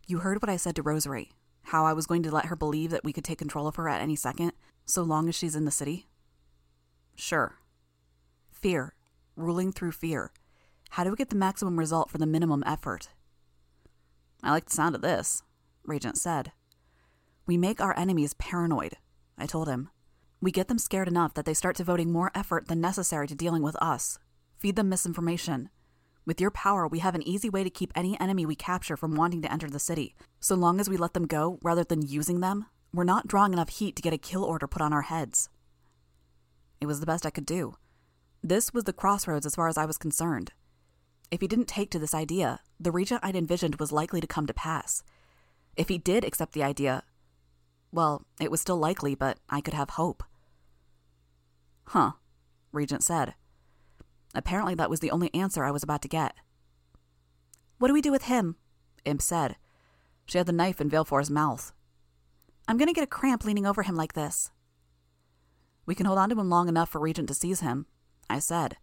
You 0.07 0.19
heard 0.19 0.41
what 0.41 0.49
I 0.49 0.55
said 0.55 0.73
to 0.77 0.81
Rosary, 0.81 1.33
how 1.63 1.85
I 1.85 1.91
was 1.91 2.07
going 2.07 2.23
to 2.23 2.31
let 2.31 2.45
her 2.45 2.55
believe 2.55 2.91
that 2.91 3.03
we 3.03 3.11
could 3.11 3.25
take 3.25 3.39
control 3.39 3.67
of 3.67 3.75
her 3.75 3.89
at 3.89 4.01
any 4.01 4.15
second, 4.15 4.53
so 4.85 5.03
long 5.03 5.27
as 5.27 5.35
she's 5.35 5.53
in 5.53 5.65
the 5.65 5.69
city? 5.69 6.07
Sure. 7.15 7.55
Fear. 8.53 8.93
Ruling 9.35 9.73
through 9.73 9.91
fear. 9.91 10.31
How 10.91 11.03
do 11.03 11.09
we 11.09 11.17
get 11.17 11.29
the 11.29 11.35
maximum 11.35 11.77
result 11.77 12.09
for 12.09 12.17
the 12.17 12.25
minimum 12.25 12.63
effort? 12.65 13.09
I 14.41 14.51
like 14.51 14.65
the 14.65 14.71
sound 14.71 14.95
of 14.95 15.01
this, 15.01 15.43
Regent 15.83 16.17
said. 16.17 16.53
We 17.45 17.57
make 17.57 17.81
our 17.81 17.97
enemies 17.99 18.33
paranoid, 18.35 18.93
I 19.37 19.45
told 19.45 19.67
him. 19.67 19.89
We 20.39 20.51
get 20.51 20.69
them 20.69 20.79
scared 20.79 21.09
enough 21.09 21.33
that 21.33 21.43
they 21.43 21.53
start 21.53 21.75
devoting 21.75 22.13
more 22.13 22.31
effort 22.33 22.69
than 22.69 22.79
necessary 22.79 23.27
to 23.27 23.35
dealing 23.35 23.61
with 23.61 23.75
us. 23.81 24.19
Feed 24.57 24.77
them 24.77 24.87
misinformation. 24.87 25.69
With 26.25 26.39
your 26.39 26.51
power, 26.51 26.87
we 26.87 26.99
have 26.99 27.15
an 27.15 27.27
easy 27.27 27.49
way 27.49 27.63
to 27.63 27.69
keep 27.69 27.91
any 27.95 28.19
enemy 28.19 28.45
we 28.45 28.55
capture 28.55 28.97
from 28.97 29.15
wanting 29.15 29.41
to 29.41 29.51
enter 29.51 29.69
the 29.69 29.79
city. 29.79 30.15
So 30.39 30.55
long 30.55 30.79
as 30.79 30.89
we 30.89 30.97
let 30.97 31.13
them 31.13 31.25
go 31.25 31.59
rather 31.63 31.83
than 31.83 32.07
using 32.07 32.39
them, 32.39 32.65
we're 32.93 33.03
not 33.03 33.27
drawing 33.27 33.53
enough 33.53 33.69
heat 33.69 33.95
to 33.95 34.01
get 34.01 34.13
a 34.13 34.17
kill 34.17 34.43
order 34.43 34.67
put 34.67 34.81
on 34.81 34.93
our 34.93 35.03
heads. 35.03 35.49
It 36.81 36.85
was 36.85 36.99
the 36.99 37.05
best 37.05 37.25
I 37.25 37.29
could 37.29 37.45
do. 37.45 37.75
This 38.43 38.73
was 38.73 38.85
the 38.85 38.93
crossroads 38.93 39.45
as 39.45 39.55
far 39.55 39.67
as 39.67 39.77
I 39.77 39.85
was 39.85 39.97
concerned. 39.97 40.53
If 41.31 41.41
he 41.41 41.47
didn't 41.47 41.67
take 41.67 41.91
to 41.91 41.99
this 41.99 42.13
idea, 42.13 42.61
the 42.79 42.91
regent 42.91 43.21
I'd 43.23 43.35
envisioned 43.35 43.75
was 43.75 43.91
likely 43.91 44.21
to 44.21 44.27
come 44.27 44.47
to 44.47 44.53
pass. 44.53 45.03
If 45.75 45.89
he 45.89 45.97
did 45.97 46.23
accept 46.23 46.53
the 46.53 46.63
idea, 46.63 47.03
well, 47.91 48.23
it 48.39 48.51
was 48.51 48.61
still 48.61 48.77
likely, 48.77 49.15
but 49.15 49.39
I 49.49 49.61
could 49.61 49.73
have 49.73 49.91
hope. 49.91 50.23
Huh, 51.85 52.13
Regent 52.71 53.03
said. 53.03 53.33
Apparently, 54.35 54.75
that 54.75 54.89
was 54.89 54.99
the 54.99 55.11
only 55.11 55.33
answer 55.33 55.63
I 55.63 55.71
was 55.71 55.83
about 55.83 56.01
to 56.03 56.07
get. 56.07 56.35
What 57.77 57.87
do 57.87 57.93
we 57.93 58.01
do 58.01 58.11
with 58.11 58.23
him? 58.23 58.55
Imp 59.05 59.21
said. 59.21 59.55
She 60.25 60.37
had 60.37 60.47
the 60.47 60.53
knife 60.53 60.79
in 60.79 60.89
Valefor's 60.89 61.31
mouth. 61.31 61.71
I'm 62.67 62.77
going 62.77 62.87
to 62.87 62.93
get 62.93 63.03
a 63.03 63.07
cramp 63.07 63.45
leaning 63.45 63.65
over 63.65 63.81
him 63.81 63.95
like 63.95 64.13
this. 64.13 64.51
We 65.85 65.95
can 65.95 66.05
hold 66.05 66.19
on 66.19 66.29
to 66.29 66.39
him 66.39 66.49
long 66.49 66.67
enough 66.69 66.89
for 66.89 66.99
Regent 66.99 67.27
to 67.29 67.33
seize 67.33 67.61
him, 67.61 67.87
I 68.29 68.37
said. 68.37 68.77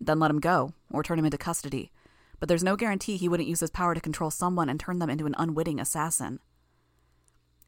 Then 0.00 0.18
let 0.18 0.30
him 0.30 0.40
go, 0.40 0.72
or 0.90 1.02
turn 1.02 1.18
him 1.18 1.26
into 1.26 1.36
custody. 1.36 1.92
But 2.40 2.48
there's 2.48 2.64
no 2.64 2.76
guarantee 2.76 3.16
he 3.16 3.28
wouldn't 3.28 3.48
use 3.48 3.60
his 3.60 3.70
power 3.70 3.94
to 3.94 4.00
control 4.00 4.30
someone 4.30 4.68
and 4.68 4.80
turn 4.80 4.98
them 4.98 5.10
into 5.10 5.26
an 5.26 5.34
unwitting 5.36 5.78
assassin. 5.78 6.40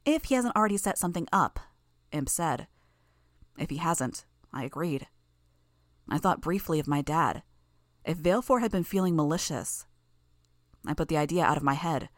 If 0.07 0.25
he 0.25 0.35
hasn't 0.35 0.57
already 0.57 0.79
set 0.79 0.97
something 0.97 1.29
up, 1.33 1.61
Imp 2.12 2.29
said. 2.31 2.67
If 3.59 3.69
he 3.69 3.77
hasn't, 3.77 4.25
I 4.53 4.64
agreed. 4.64 5.07
I 6.09 6.18
thought 6.18 6.40
briefly 6.40 6.79
of 6.79 6.88
my 6.88 7.03
dad. 7.03 7.42
If 8.05 8.18
Valefor 8.18 8.61
had 8.61 8.71
been 8.71 8.85
feeling 8.85 9.14
malicious, 9.14 9.87
I 10.87 10.94
put 10.94 11.09
the 11.09 11.18
idea 11.18 11.44
out 11.44 11.57
of 11.57 11.62
my 11.62 11.75
head. 11.75 12.09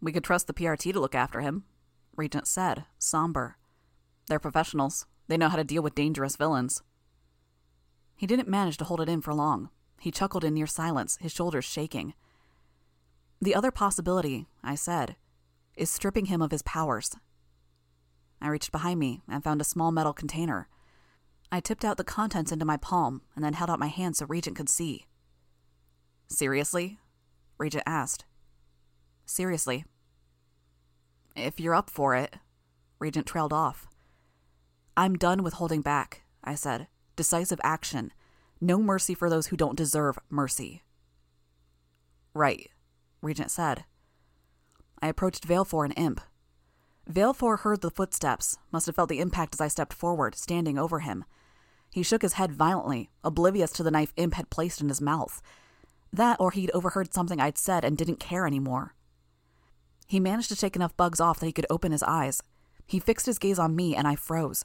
We 0.00 0.12
could 0.12 0.24
trust 0.24 0.46
the 0.46 0.54
PRT 0.54 0.92
to 0.92 1.00
look 1.00 1.14
after 1.14 1.40
him, 1.40 1.64
Regent 2.16 2.46
said, 2.46 2.84
somber. 2.98 3.56
They're 4.28 4.38
professionals. 4.38 5.06
They 5.28 5.36
know 5.36 5.48
how 5.48 5.56
to 5.56 5.64
deal 5.64 5.82
with 5.82 5.94
dangerous 5.94 6.36
villains. 6.36 6.82
He 8.16 8.26
didn't 8.26 8.48
manage 8.48 8.76
to 8.78 8.84
hold 8.84 9.00
it 9.00 9.08
in 9.08 9.20
for 9.22 9.34
long. 9.34 9.70
He 10.00 10.10
chuckled 10.10 10.44
in 10.44 10.54
near 10.54 10.66
silence, 10.66 11.18
his 11.20 11.32
shoulders 11.32 11.64
shaking. 11.64 12.14
The 13.40 13.54
other 13.54 13.70
possibility, 13.70 14.46
I 14.62 14.74
said, 14.74 15.16
is 15.76 15.90
stripping 15.90 16.26
him 16.26 16.42
of 16.42 16.50
his 16.50 16.62
powers. 16.62 17.16
I 18.40 18.48
reached 18.48 18.72
behind 18.72 19.00
me 19.00 19.22
and 19.28 19.42
found 19.42 19.60
a 19.60 19.64
small 19.64 19.92
metal 19.92 20.12
container. 20.12 20.68
I 21.52 21.60
tipped 21.60 21.84
out 21.84 21.96
the 21.96 22.04
contents 22.04 22.52
into 22.52 22.64
my 22.64 22.76
palm 22.76 23.22
and 23.34 23.44
then 23.44 23.54
held 23.54 23.70
out 23.70 23.78
my 23.78 23.88
hand 23.88 24.16
so 24.16 24.26
Regent 24.26 24.56
could 24.56 24.68
see. 24.68 25.06
Seriously? 26.28 26.98
Regent 27.58 27.82
asked. 27.86 28.24
Seriously. 29.26 29.84
If 31.34 31.58
you're 31.58 31.74
up 31.74 31.90
for 31.90 32.14
it, 32.14 32.36
Regent 32.98 33.26
trailed 33.26 33.52
off. 33.52 33.88
I'm 34.96 35.16
done 35.16 35.42
with 35.42 35.54
holding 35.54 35.82
back, 35.82 36.22
I 36.44 36.54
said. 36.54 36.86
Decisive 37.16 37.60
action. 37.64 38.12
No 38.60 38.78
mercy 38.78 39.14
for 39.14 39.28
those 39.28 39.48
who 39.48 39.56
don't 39.56 39.76
deserve 39.76 40.18
mercy. 40.28 40.82
Right, 42.34 42.70
Regent 43.22 43.50
said. 43.50 43.84
I 45.02 45.08
approached 45.08 45.48
Valefor 45.48 45.84
and 45.84 45.94
Imp. 45.96 46.20
Valefor 47.10 47.60
heard 47.60 47.80
the 47.80 47.90
footsteps, 47.90 48.58
must 48.70 48.86
have 48.86 48.94
felt 48.94 49.08
the 49.08 49.20
impact 49.20 49.54
as 49.54 49.60
I 49.60 49.68
stepped 49.68 49.94
forward, 49.94 50.34
standing 50.34 50.78
over 50.78 51.00
him. 51.00 51.24
He 51.90 52.02
shook 52.02 52.22
his 52.22 52.34
head 52.34 52.52
violently, 52.52 53.10
oblivious 53.24 53.72
to 53.72 53.82
the 53.82 53.90
knife 53.90 54.12
Imp 54.16 54.34
had 54.34 54.50
placed 54.50 54.80
in 54.80 54.88
his 54.88 55.00
mouth. 55.00 55.42
That 56.12 56.40
or 56.40 56.50
he'd 56.52 56.70
overheard 56.72 57.12
something 57.12 57.40
I'd 57.40 57.58
said 57.58 57.84
and 57.84 57.96
didn't 57.96 58.20
care 58.20 58.46
anymore. 58.46 58.94
He 60.06 60.20
managed 60.20 60.48
to 60.48 60.56
take 60.56 60.76
enough 60.76 60.96
bugs 60.96 61.20
off 61.20 61.40
that 61.40 61.46
he 61.46 61.52
could 61.52 61.66
open 61.70 61.92
his 61.92 62.02
eyes. 62.02 62.42
He 62.86 62.98
fixed 62.98 63.26
his 63.26 63.38
gaze 63.38 63.58
on 63.58 63.76
me 63.76 63.94
and 63.94 64.08
I 64.08 64.16
froze. 64.16 64.64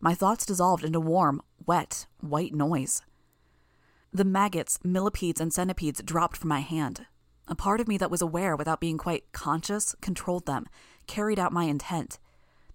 My 0.00 0.14
thoughts 0.14 0.44
dissolved 0.44 0.84
into 0.84 1.00
warm, 1.00 1.40
wet, 1.64 2.06
white 2.20 2.54
noise. 2.54 3.02
The 4.12 4.24
maggots, 4.24 4.78
millipedes, 4.84 5.40
and 5.40 5.52
centipedes 5.52 6.02
dropped 6.02 6.36
from 6.36 6.48
my 6.48 6.60
hand. 6.60 7.06
A 7.48 7.54
part 7.54 7.80
of 7.80 7.88
me 7.88 7.96
that 7.98 8.10
was 8.10 8.20
aware 8.20 8.54
without 8.56 8.80
being 8.80 8.98
quite 8.98 9.32
conscious 9.32 9.94
controlled 10.02 10.44
them, 10.44 10.66
carried 11.06 11.38
out 11.38 11.52
my 11.52 11.64
intent. 11.64 12.18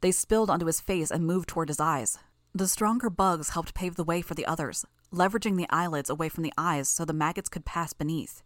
They 0.01 0.11
spilled 0.11 0.49
onto 0.49 0.65
his 0.65 0.81
face 0.81 1.11
and 1.11 1.25
moved 1.25 1.49
toward 1.49 1.69
his 1.69 1.79
eyes. 1.79 2.17
The 2.53 2.67
stronger 2.67 3.09
bugs 3.09 3.49
helped 3.49 3.73
pave 3.73 3.95
the 3.95 4.03
way 4.03 4.21
for 4.21 4.33
the 4.33 4.45
others, 4.45 4.85
leveraging 5.13 5.57
the 5.57 5.67
eyelids 5.69 6.09
away 6.09 6.29
from 6.29 6.43
the 6.43 6.53
eyes 6.57 6.89
so 6.89 7.05
the 7.05 7.13
maggots 7.13 7.49
could 7.49 7.65
pass 7.65 7.93
beneath. 7.93 8.41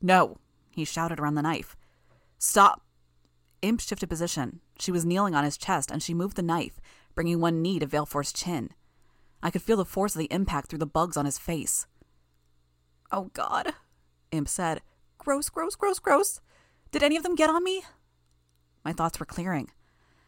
No, 0.00 0.38
he 0.70 0.84
shouted 0.84 1.20
around 1.20 1.34
the 1.34 1.42
knife. 1.42 1.76
Stop! 2.38 2.82
Imp 3.60 3.80
shifted 3.80 4.08
position. 4.08 4.60
She 4.78 4.90
was 4.90 5.04
kneeling 5.04 5.34
on 5.34 5.44
his 5.44 5.56
chest, 5.56 5.90
and 5.90 6.02
she 6.02 6.14
moved 6.14 6.36
the 6.36 6.42
knife, 6.42 6.80
bringing 7.14 7.40
one 7.40 7.62
knee 7.62 7.78
to 7.78 7.86
Valefor's 7.86 8.32
chin. 8.32 8.70
I 9.42 9.50
could 9.50 9.62
feel 9.62 9.76
the 9.76 9.84
force 9.84 10.14
of 10.14 10.18
the 10.18 10.32
impact 10.32 10.68
through 10.68 10.80
the 10.80 10.86
bugs 10.86 11.16
on 11.16 11.24
his 11.24 11.38
face. 11.38 11.86
Oh, 13.12 13.30
God, 13.34 13.74
Imp 14.32 14.48
said. 14.48 14.80
Gross, 15.18 15.48
gross, 15.48 15.76
gross, 15.76 15.98
gross. 15.98 16.40
Did 16.90 17.02
any 17.02 17.16
of 17.16 17.22
them 17.22 17.36
get 17.36 17.50
on 17.50 17.62
me? 17.62 17.82
My 18.84 18.92
thoughts 18.92 19.20
were 19.20 19.26
clearing. 19.26 19.70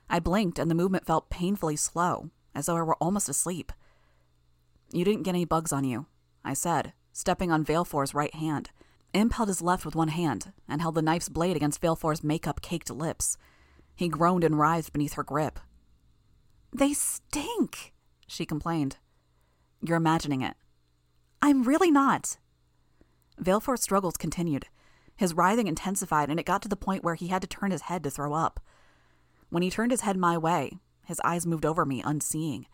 I 0.08 0.18
blinked, 0.20 0.58
and 0.58 0.70
the 0.70 0.74
movement 0.74 1.06
felt 1.06 1.30
painfully 1.30 1.76
slow, 1.76 2.30
as 2.54 2.66
though 2.66 2.76
I 2.76 2.82
were 2.82 2.96
almost 2.96 3.28
asleep. 3.28 3.72
You 4.92 5.04
didn't 5.04 5.22
get 5.22 5.34
any 5.34 5.44
bugs 5.44 5.72
on 5.72 5.84
you, 5.84 6.06
I 6.44 6.54
said, 6.54 6.92
stepping 7.12 7.50
on 7.50 7.64
Valefor's 7.64 8.14
right 8.14 8.34
hand. 8.34 8.70
Imp 9.12 9.32
held 9.32 9.48
his 9.48 9.62
left 9.62 9.84
with 9.84 9.94
one 9.96 10.08
hand 10.08 10.52
and 10.68 10.80
held 10.80 10.96
the 10.96 11.02
knife's 11.02 11.28
blade 11.28 11.56
against 11.56 11.80
Valefor's 11.80 12.24
makeup 12.24 12.60
caked 12.60 12.90
lips. 12.90 13.36
He 13.94 14.08
groaned 14.08 14.44
and 14.44 14.58
writhed 14.58 14.92
beneath 14.92 15.14
her 15.14 15.22
grip. 15.22 15.60
They 16.72 16.92
stink, 16.92 17.94
she 18.26 18.44
complained. 18.44 18.96
You're 19.80 19.96
imagining 19.96 20.42
it. 20.42 20.56
I'm 21.40 21.62
really 21.62 21.90
not. 21.90 22.38
Valefor's 23.40 23.82
struggles 23.82 24.16
continued. 24.16 24.66
His 25.16 25.34
writhing 25.34 25.68
intensified, 25.68 26.30
and 26.30 26.40
it 26.40 26.46
got 26.46 26.62
to 26.62 26.68
the 26.68 26.76
point 26.76 27.04
where 27.04 27.14
he 27.14 27.28
had 27.28 27.42
to 27.42 27.48
turn 27.48 27.70
his 27.70 27.82
head 27.82 28.02
to 28.02 28.10
throw 28.10 28.32
up. 28.32 28.60
When 29.54 29.62
he 29.62 29.70
turned 29.70 29.92
his 29.92 30.00
head 30.00 30.16
my 30.16 30.36
way, 30.36 30.80
his 31.04 31.20
eyes 31.22 31.46
moved 31.46 31.64
over 31.64 31.86
me, 31.86 32.02
unseeing. 32.04 32.66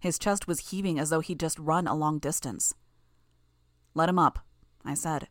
His 0.00 0.18
chest 0.18 0.48
was 0.48 0.70
heaving 0.70 0.98
as 0.98 1.10
though 1.10 1.20
he'd 1.20 1.38
just 1.38 1.58
run 1.58 1.86
a 1.86 1.94
long 1.94 2.18
distance. 2.18 2.72
Let 3.94 4.08
him 4.08 4.18
up, 4.18 4.38
I 4.82 4.94
said. 4.94 5.28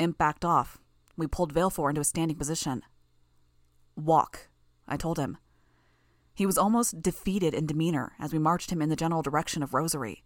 Imp 0.00 0.18
backed 0.18 0.44
off. 0.44 0.78
We 1.16 1.28
pulled 1.28 1.54
Valefor 1.54 1.90
into 1.90 2.00
a 2.00 2.04
standing 2.04 2.36
position. 2.36 2.82
Walk, 3.94 4.48
I 4.88 4.96
told 4.96 5.16
him. 5.16 5.38
He 6.34 6.44
was 6.44 6.58
almost 6.58 7.00
defeated 7.00 7.54
in 7.54 7.66
demeanor 7.66 8.14
as 8.18 8.32
we 8.32 8.40
marched 8.40 8.72
him 8.72 8.82
in 8.82 8.88
the 8.88 8.96
general 8.96 9.22
direction 9.22 9.62
of 9.62 9.74
Rosary. 9.74 10.24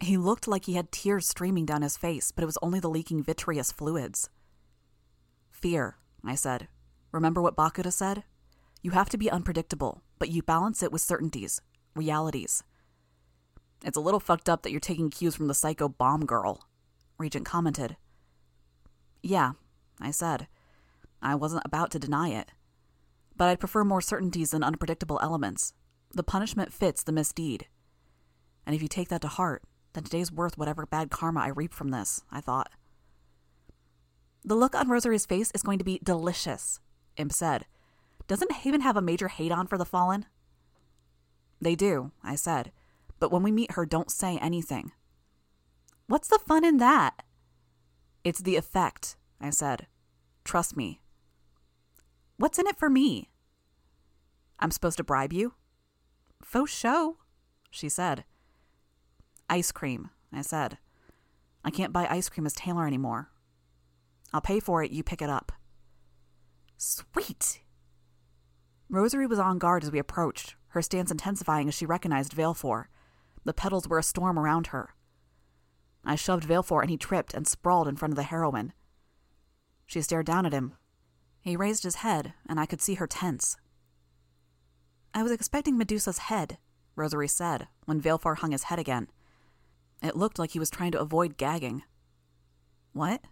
He 0.00 0.16
looked 0.16 0.48
like 0.48 0.64
he 0.64 0.74
had 0.74 0.90
tears 0.90 1.28
streaming 1.28 1.66
down 1.66 1.82
his 1.82 1.96
face, 1.96 2.32
but 2.32 2.42
it 2.42 2.46
was 2.46 2.58
only 2.62 2.80
the 2.80 2.90
leaking 2.90 3.22
vitreous 3.22 3.70
fluids. 3.70 4.28
Fear, 5.52 5.98
I 6.24 6.34
said. 6.34 6.66
Remember 7.12 7.40
what 7.40 7.54
Bakuda 7.54 7.92
said? 7.92 8.24
You 8.82 8.92
have 8.92 9.10
to 9.10 9.18
be 9.18 9.30
unpredictable, 9.30 10.02
but 10.18 10.30
you 10.30 10.42
balance 10.42 10.82
it 10.82 10.92
with 10.92 11.02
certainties, 11.02 11.60
realities. 11.94 12.62
It's 13.84 13.96
a 13.96 14.00
little 14.00 14.20
fucked 14.20 14.48
up 14.48 14.62
that 14.62 14.70
you're 14.70 14.80
taking 14.80 15.10
cues 15.10 15.34
from 15.34 15.48
the 15.48 15.54
psycho 15.54 15.88
bomb 15.88 16.26
girl, 16.26 16.66
Regent 17.18 17.44
commented. 17.44 17.96
Yeah, 19.22 19.52
I 20.00 20.10
said. 20.10 20.48
I 21.22 21.34
wasn't 21.34 21.62
about 21.66 21.90
to 21.92 21.98
deny 21.98 22.30
it. 22.30 22.52
But 23.36 23.48
I'd 23.48 23.60
prefer 23.60 23.84
more 23.84 24.00
certainties 24.00 24.50
than 24.50 24.64
unpredictable 24.64 25.20
elements. 25.22 25.74
The 26.12 26.22
punishment 26.22 26.72
fits 26.72 27.02
the 27.02 27.12
misdeed. 27.12 27.66
And 28.66 28.74
if 28.74 28.82
you 28.82 28.88
take 28.88 29.08
that 29.08 29.20
to 29.22 29.28
heart, 29.28 29.62
then 29.92 30.04
today's 30.04 30.32
worth 30.32 30.56
whatever 30.56 30.86
bad 30.86 31.10
karma 31.10 31.40
I 31.40 31.48
reap 31.48 31.74
from 31.74 31.90
this, 31.90 32.22
I 32.30 32.40
thought. 32.40 32.70
The 34.44 34.54
look 34.54 34.74
on 34.74 34.88
Rosary's 34.88 35.26
face 35.26 35.50
is 35.54 35.62
going 35.62 35.78
to 35.78 35.84
be 35.84 36.00
delicious, 36.02 36.80
Imp 37.16 37.32
said. 37.32 37.66
Doesn't 38.30 38.52
Haven 38.52 38.82
have 38.82 38.96
a 38.96 39.02
major 39.02 39.26
hate 39.26 39.50
on 39.50 39.66
for 39.66 39.76
the 39.76 39.84
Fallen? 39.84 40.24
They 41.60 41.74
do, 41.74 42.12
I 42.22 42.36
said. 42.36 42.70
But 43.18 43.32
when 43.32 43.42
we 43.42 43.50
meet 43.50 43.72
her, 43.72 43.84
don't 43.84 44.08
say 44.08 44.38
anything. 44.38 44.92
What's 46.06 46.28
the 46.28 46.38
fun 46.38 46.64
in 46.64 46.76
that? 46.76 47.24
It's 48.22 48.38
the 48.38 48.54
effect, 48.54 49.16
I 49.40 49.50
said. 49.50 49.88
Trust 50.44 50.76
me. 50.76 51.00
What's 52.36 52.60
in 52.60 52.68
it 52.68 52.78
for 52.78 52.88
me? 52.88 53.30
I'm 54.60 54.70
supposed 54.70 54.98
to 54.98 55.04
bribe 55.04 55.32
you? 55.32 55.54
Faux 56.40 56.70
show, 56.70 57.16
she 57.68 57.88
said. 57.88 58.22
Ice 59.48 59.72
cream, 59.72 60.10
I 60.32 60.42
said. 60.42 60.78
I 61.64 61.72
can't 61.72 61.92
buy 61.92 62.06
ice 62.08 62.28
cream 62.28 62.46
as 62.46 62.52
Taylor 62.52 62.86
anymore. 62.86 63.32
I'll 64.32 64.40
pay 64.40 64.60
for 64.60 64.84
it, 64.84 64.92
you 64.92 65.02
pick 65.02 65.20
it 65.20 65.28
up. 65.28 65.50
Sweet! 66.76 67.62
Rosary 68.90 69.28
was 69.28 69.38
on 69.38 69.58
guard 69.58 69.84
as 69.84 69.92
we 69.92 70.00
approached, 70.00 70.56
her 70.68 70.82
stance 70.82 71.12
intensifying 71.12 71.68
as 71.68 71.74
she 71.74 71.86
recognized 71.86 72.34
Valefor. 72.34 72.86
The 73.44 73.54
petals 73.54 73.88
were 73.88 74.00
a 74.00 74.02
storm 74.02 74.36
around 74.36 74.68
her. 74.68 74.90
I 76.04 76.16
shoved 76.16 76.42
Valefor 76.42 76.80
and 76.80 76.90
he 76.90 76.96
tripped 76.96 77.32
and 77.32 77.46
sprawled 77.46 77.86
in 77.86 77.94
front 77.94 78.10
of 78.10 78.16
the 78.16 78.24
heroine. 78.24 78.72
She 79.86 80.02
stared 80.02 80.26
down 80.26 80.44
at 80.44 80.52
him. 80.52 80.74
He 81.40 81.56
raised 81.56 81.84
his 81.84 81.96
head, 81.96 82.34
and 82.48 82.58
I 82.58 82.66
could 82.66 82.80
see 82.80 82.94
her 82.94 83.06
tense. 83.06 83.56
I 85.14 85.22
was 85.22 85.32
expecting 85.32 85.78
Medusa's 85.78 86.18
head, 86.18 86.58
Rosary 86.96 87.28
said, 87.28 87.68
when 87.84 88.00
Valefor 88.00 88.38
hung 88.38 88.50
his 88.50 88.64
head 88.64 88.78
again. 88.80 89.08
It 90.02 90.16
looked 90.16 90.38
like 90.38 90.50
he 90.50 90.58
was 90.58 90.70
trying 90.70 90.92
to 90.92 91.00
avoid 91.00 91.36
gagging. 91.36 91.84
What? 92.92 93.22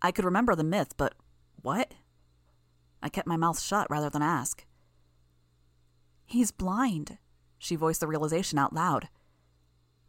I 0.00 0.12
could 0.12 0.24
remember 0.24 0.54
the 0.54 0.64
myth, 0.64 0.94
but 0.96 1.14
what? 1.60 1.92
I 3.02 3.10
kept 3.10 3.28
my 3.28 3.36
mouth 3.36 3.60
shut 3.60 3.88
rather 3.90 4.08
than 4.08 4.22
ask. 4.22 4.64
He's 6.28 6.50
blind, 6.50 7.16
she 7.56 7.74
voiced 7.74 8.00
the 8.00 8.06
realization 8.06 8.58
out 8.58 8.74
loud. 8.74 9.08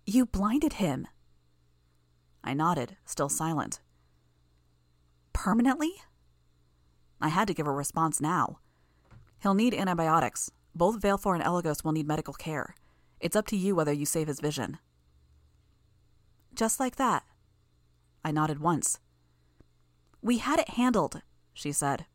You 0.06 0.26
blinded 0.26 0.74
him. 0.74 1.08
I 2.44 2.54
nodded, 2.54 2.98
still 3.06 3.30
silent. 3.30 3.80
Permanently? 5.32 5.94
I 7.22 7.30
had 7.30 7.48
to 7.48 7.54
give 7.54 7.68
a 7.68 7.72
response 7.72 8.20
now. 8.20 8.60
He'll 9.42 9.54
need 9.54 9.74
antibiotics. 9.74 10.52
Both 10.76 11.00
Valefor 11.00 11.36
and 11.36 11.44
Eligos 11.44 11.86
will 11.86 11.94
need 11.94 12.08
medical 12.08 12.34
care. 12.34 12.76
It's 13.22 13.38
up 13.38 13.48
to 13.48 13.58
you 13.58 13.74
whether 13.74 13.94
you 13.94 14.06
save 14.06 14.28
his 14.28 14.42
vision. 14.42 14.78
Just 16.54 16.82
like 16.82 16.98
that. 16.98 17.24
I 18.26 18.32
nodded 18.32 18.60
once. 18.60 19.00
We 20.22 20.40
had 20.40 20.60
it 20.60 20.72
handled, 20.72 21.22
she 21.54 21.72
said. 21.72 22.08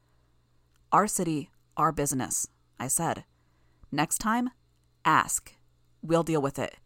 Our 0.93 1.07
city, 1.07 1.49
our 1.79 1.91
business, 1.91 2.49
I 2.79 2.89
said. 2.89 3.25
Next 3.95 4.19
time, 4.19 4.51
ask. 5.05 5.55
We'll 6.03 6.25
deal 6.25 6.43
with 6.43 6.59
it. 6.59 6.79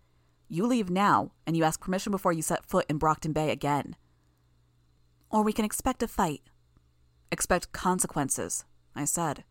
You 0.47 0.67
leave 0.67 0.91
now, 0.91 1.33
and 1.47 1.57
you 1.57 1.65
ask 1.65 1.81
permission 1.81 2.11
before 2.11 2.35
you 2.35 2.43
set 2.43 2.67
foot 2.67 2.85
in 2.91 2.99
Brockton 2.99 3.33
Bay 3.33 3.51
again. 3.51 3.97
Or 5.31 5.43
we 5.43 5.55
can 5.55 5.65
expect 5.65 6.03
a 6.03 6.09
fight. 6.09 6.43
Expect 7.33 7.73
consequences, 7.73 8.67
I 8.95 9.07
said. 9.07 9.45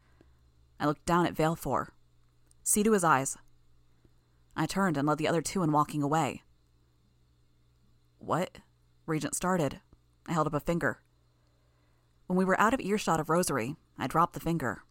I 0.79 0.85
looked 0.85 1.07
down 1.07 1.25
at 1.25 1.33
Valefor. 1.33 1.87
See 2.63 2.83
to 2.83 2.91
his 2.91 3.03
eyes. 3.03 3.37
I 4.55 4.67
turned 4.67 4.95
and 4.95 5.07
led 5.07 5.17
the 5.17 5.27
other 5.27 5.41
two 5.41 5.63
in 5.63 5.71
walking 5.71 6.03
away. 6.03 6.43
What? 8.19 8.59
Regent 9.07 9.33
started. 9.33 9.79
I 10.27 10.33
held 10.33 10.45
up 10.45 10.53
a 10.53 10.59
finger. 10.59 11.01
When 12.27 12.37
we 12.37 12.45
were 12.45 12.59
out 12.61 12.75
of 12.75 12.81
earshot 12.81 13.19
of 13.19 13.29
Rosary, 13.29 13.77
I 13.97 14.05
dropped 14.05 14.33
the 14.33 14.39
finger. 14.39 14.83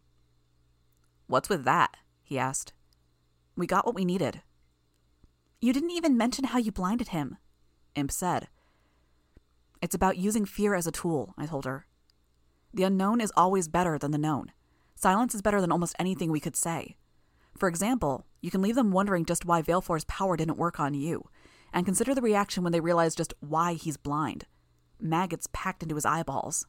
What's 1.27 1.47
with 1.47 1.63
that? 1.63 1.95
He 2.27 2.37
asked. 2.37 2.73
We 3.55 3.65
got 3.65 3.85
what 3.85 3.95
we 3.95 4.03
needed. 4.03 4.41
You 5.61 5.71
didn't 5.71 5.91
even 5.91 6.17
mention 6.17 6.43
how 6.43 6.59
you 6.59 6.73
blinded 6.73 7.07
him, 7.07 7.37
Imp 7.95 8.11
said. 8.11 8.49
It's 9.81 9.95
about 9.95 10.17
using 10.17 10.43
fear 10.43 10.75
as 10.75 10.85
a 10.85 10.91
tool, 10.91 11.33
I 11.37 11.45
told 11.45 11.63
her. 11.63 11.87
The 12.73 12.83
unknown 12.83 13.21
is 13.21 13.31
always 13.37 13.69
better 13.69 13.97
than 13.97 14.11
the 14.11 14.17
known. 14.17 14.51
Silence 14.93 15.33
is 15.33 15.41
better 15.41 15.61
than 15.61 15.71
almost 15.71 15.95
anything 15.97 16.29
we 16.29 16.41
could 16.41 16.57
say. 16.57 16.97
For 17.57 17.69
example, 17.69 18.25
you 18.41 18.51
can 18.51 18.61
leave 18.61 18.75
them 18.75 18.91
wondering 18.91 19.23
just 19.23 19.45
why 19.45 19.61
Valefor's 19.61 20.03
power 20.03 20.35
didn't 20.35 20.57
work 20.57 20.81
on 20.81 20.93
you, 20.93 21.29
and 21.71 21.85
consider 21.85 22.13
the 22.13 22.21
reaction 22.21 22.61
when 22.61 22.73
they 22.73 22.81
realize 22.81 23.15
just 23.15 23.33
why 23.39 23.73
he's 23.73 23.95
blind. 23.95 24.45
Maggots 24.99 25.47
packed 25.53 25.81
into 25.81 25.95
his 25.95 26.05
eyeballs. 26.05 26.67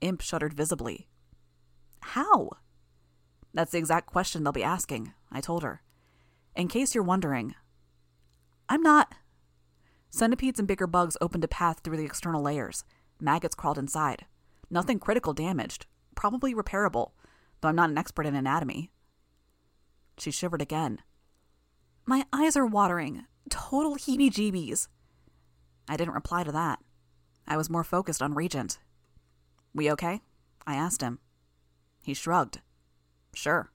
Imp 0.00 0.22
shuddered 0.22 0.54
visibly. 0.54 1.08
How? 2.00 2.48
That's 3.52 3.72
the 3.72 3.78
exact 3.78 4.06
question 4.06 4.44
they'll 4.44 4.52
be 4.52 4.62
asking, 4.62 5.12
I 5.30 5.40
told 5.40 5.62
her. 5.62 5.82
In 6.54 6.68
case 6.68 6.94
you're 6.94 7.04
wondering, 7.04 7.54
I'm 8.68 8.82
not. 8.82 9.14
Centipedes 10.10 10.58
and 10.58 10.68
bigger 10.68 10.86
bugs 10.86 11.16
opened 11.20 11.44
a 11.44 11.48
path 11.48 11.80
through 11.82 11.96
the 11.96 12.04
external 12.04 12.42
layers. 12.42 12.84
Maggots 13.20 13.54
crawled 13.54 13.78
inside. 13.78 14.26
Nothing 14.70 14.98
critical 14.98 15.32
damaged, 15.32 15.86
probably 16.14 16.54
repairable, 16.54 17.10
though 17.60 17.68
I'm 17.68 17.76
not 17.76 17.90
an 17.90 17.98
expert 17.98 18.26
in 18.26 18.34
anatomy. 18.34 18.90
She 20.18 20.30
shivered 20.30 20.62
again. 20.62 21.00
My 22.06 22.24
eyes 22.32 22.56
are 22.56 22.66
watering. 22.66 23.26
Total 23.48 23.96
heebie 23.96 24.30
jeebies. 24.30 24.88
I 25.88 25.96
didn't 25.96 26.14
reply 26.14 26.44
to 26.44 26.52
that. 26.52 26.78
I 27.46 27.56
was 27.56 27.70
more 27.70 27.84
focused 27.84 28.22
on 28.22 28.34
Regent. 28.34 28.78
We 29.74 29.90
okay? 29.90 30.20
I 30.66 30.76
asked 30.76 31.02
him. 31.02 31.18
He 32.02 32.14
shrugged. 32.14 32.60
Sure. 33.34 33.70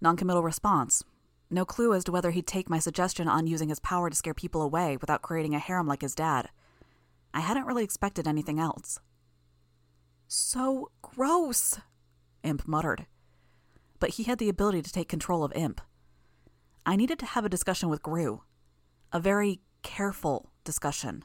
Noncommittal 0.00 0.42
response. 0.42 1.04
No 1.50 1.64
clue 1.64 1.94
as 1.94 2.04
to 2.04 2.12
whether 2.12 2.32
he'd 2.32 2.46
take 2.46 2.68
my 2.68 2.78
suggestion 2.78 3.28
on 3.28 3.46
using 3.46 3.68
his 3.68 3.78
power 3.78 4.10
to 4.10 4.16
scare 4.16 4.34
people 4.34 4.60
away 4.60 4.96
without 4.96 5.22
creating 5.22 5.54
a 5.54 5.58
harem 5.60 5.86
like 5.86 6.02
his 6.02 6.14
dad. 6.14 6.48
I 7.32 7.40
hadn't 7.40 7.66
really 7.66 7.84
expected 7.84 8.26
anything 8.26 8.58
else. 8.58 8.98
So 10.26 10.90
gross, 11.00 11.78
Imp 12.42 12.66
muttered. 12.66 13.06
But 14.00 14.10
he 14.10 14.24
had 14.24 14.38
the 14.38 14.48
ability 14.48 14.82
to 14.82 14.92
take 14.92 15.08
control 15.08 15.44
of 15.44 15.52
Imp. 15.54 15.80
I 16.84 16.96
needed 16.96 17.20
to 17.20 17.26
have 17.26 17.44
a 17.44 17.48
discussion 17.48 17.88
with 17.88 18.02
Grue. 18.02 18.42
A 19.12 19.20
very 19.20 19.60
careful 19.82 20.50
discussion. 20.64 21.22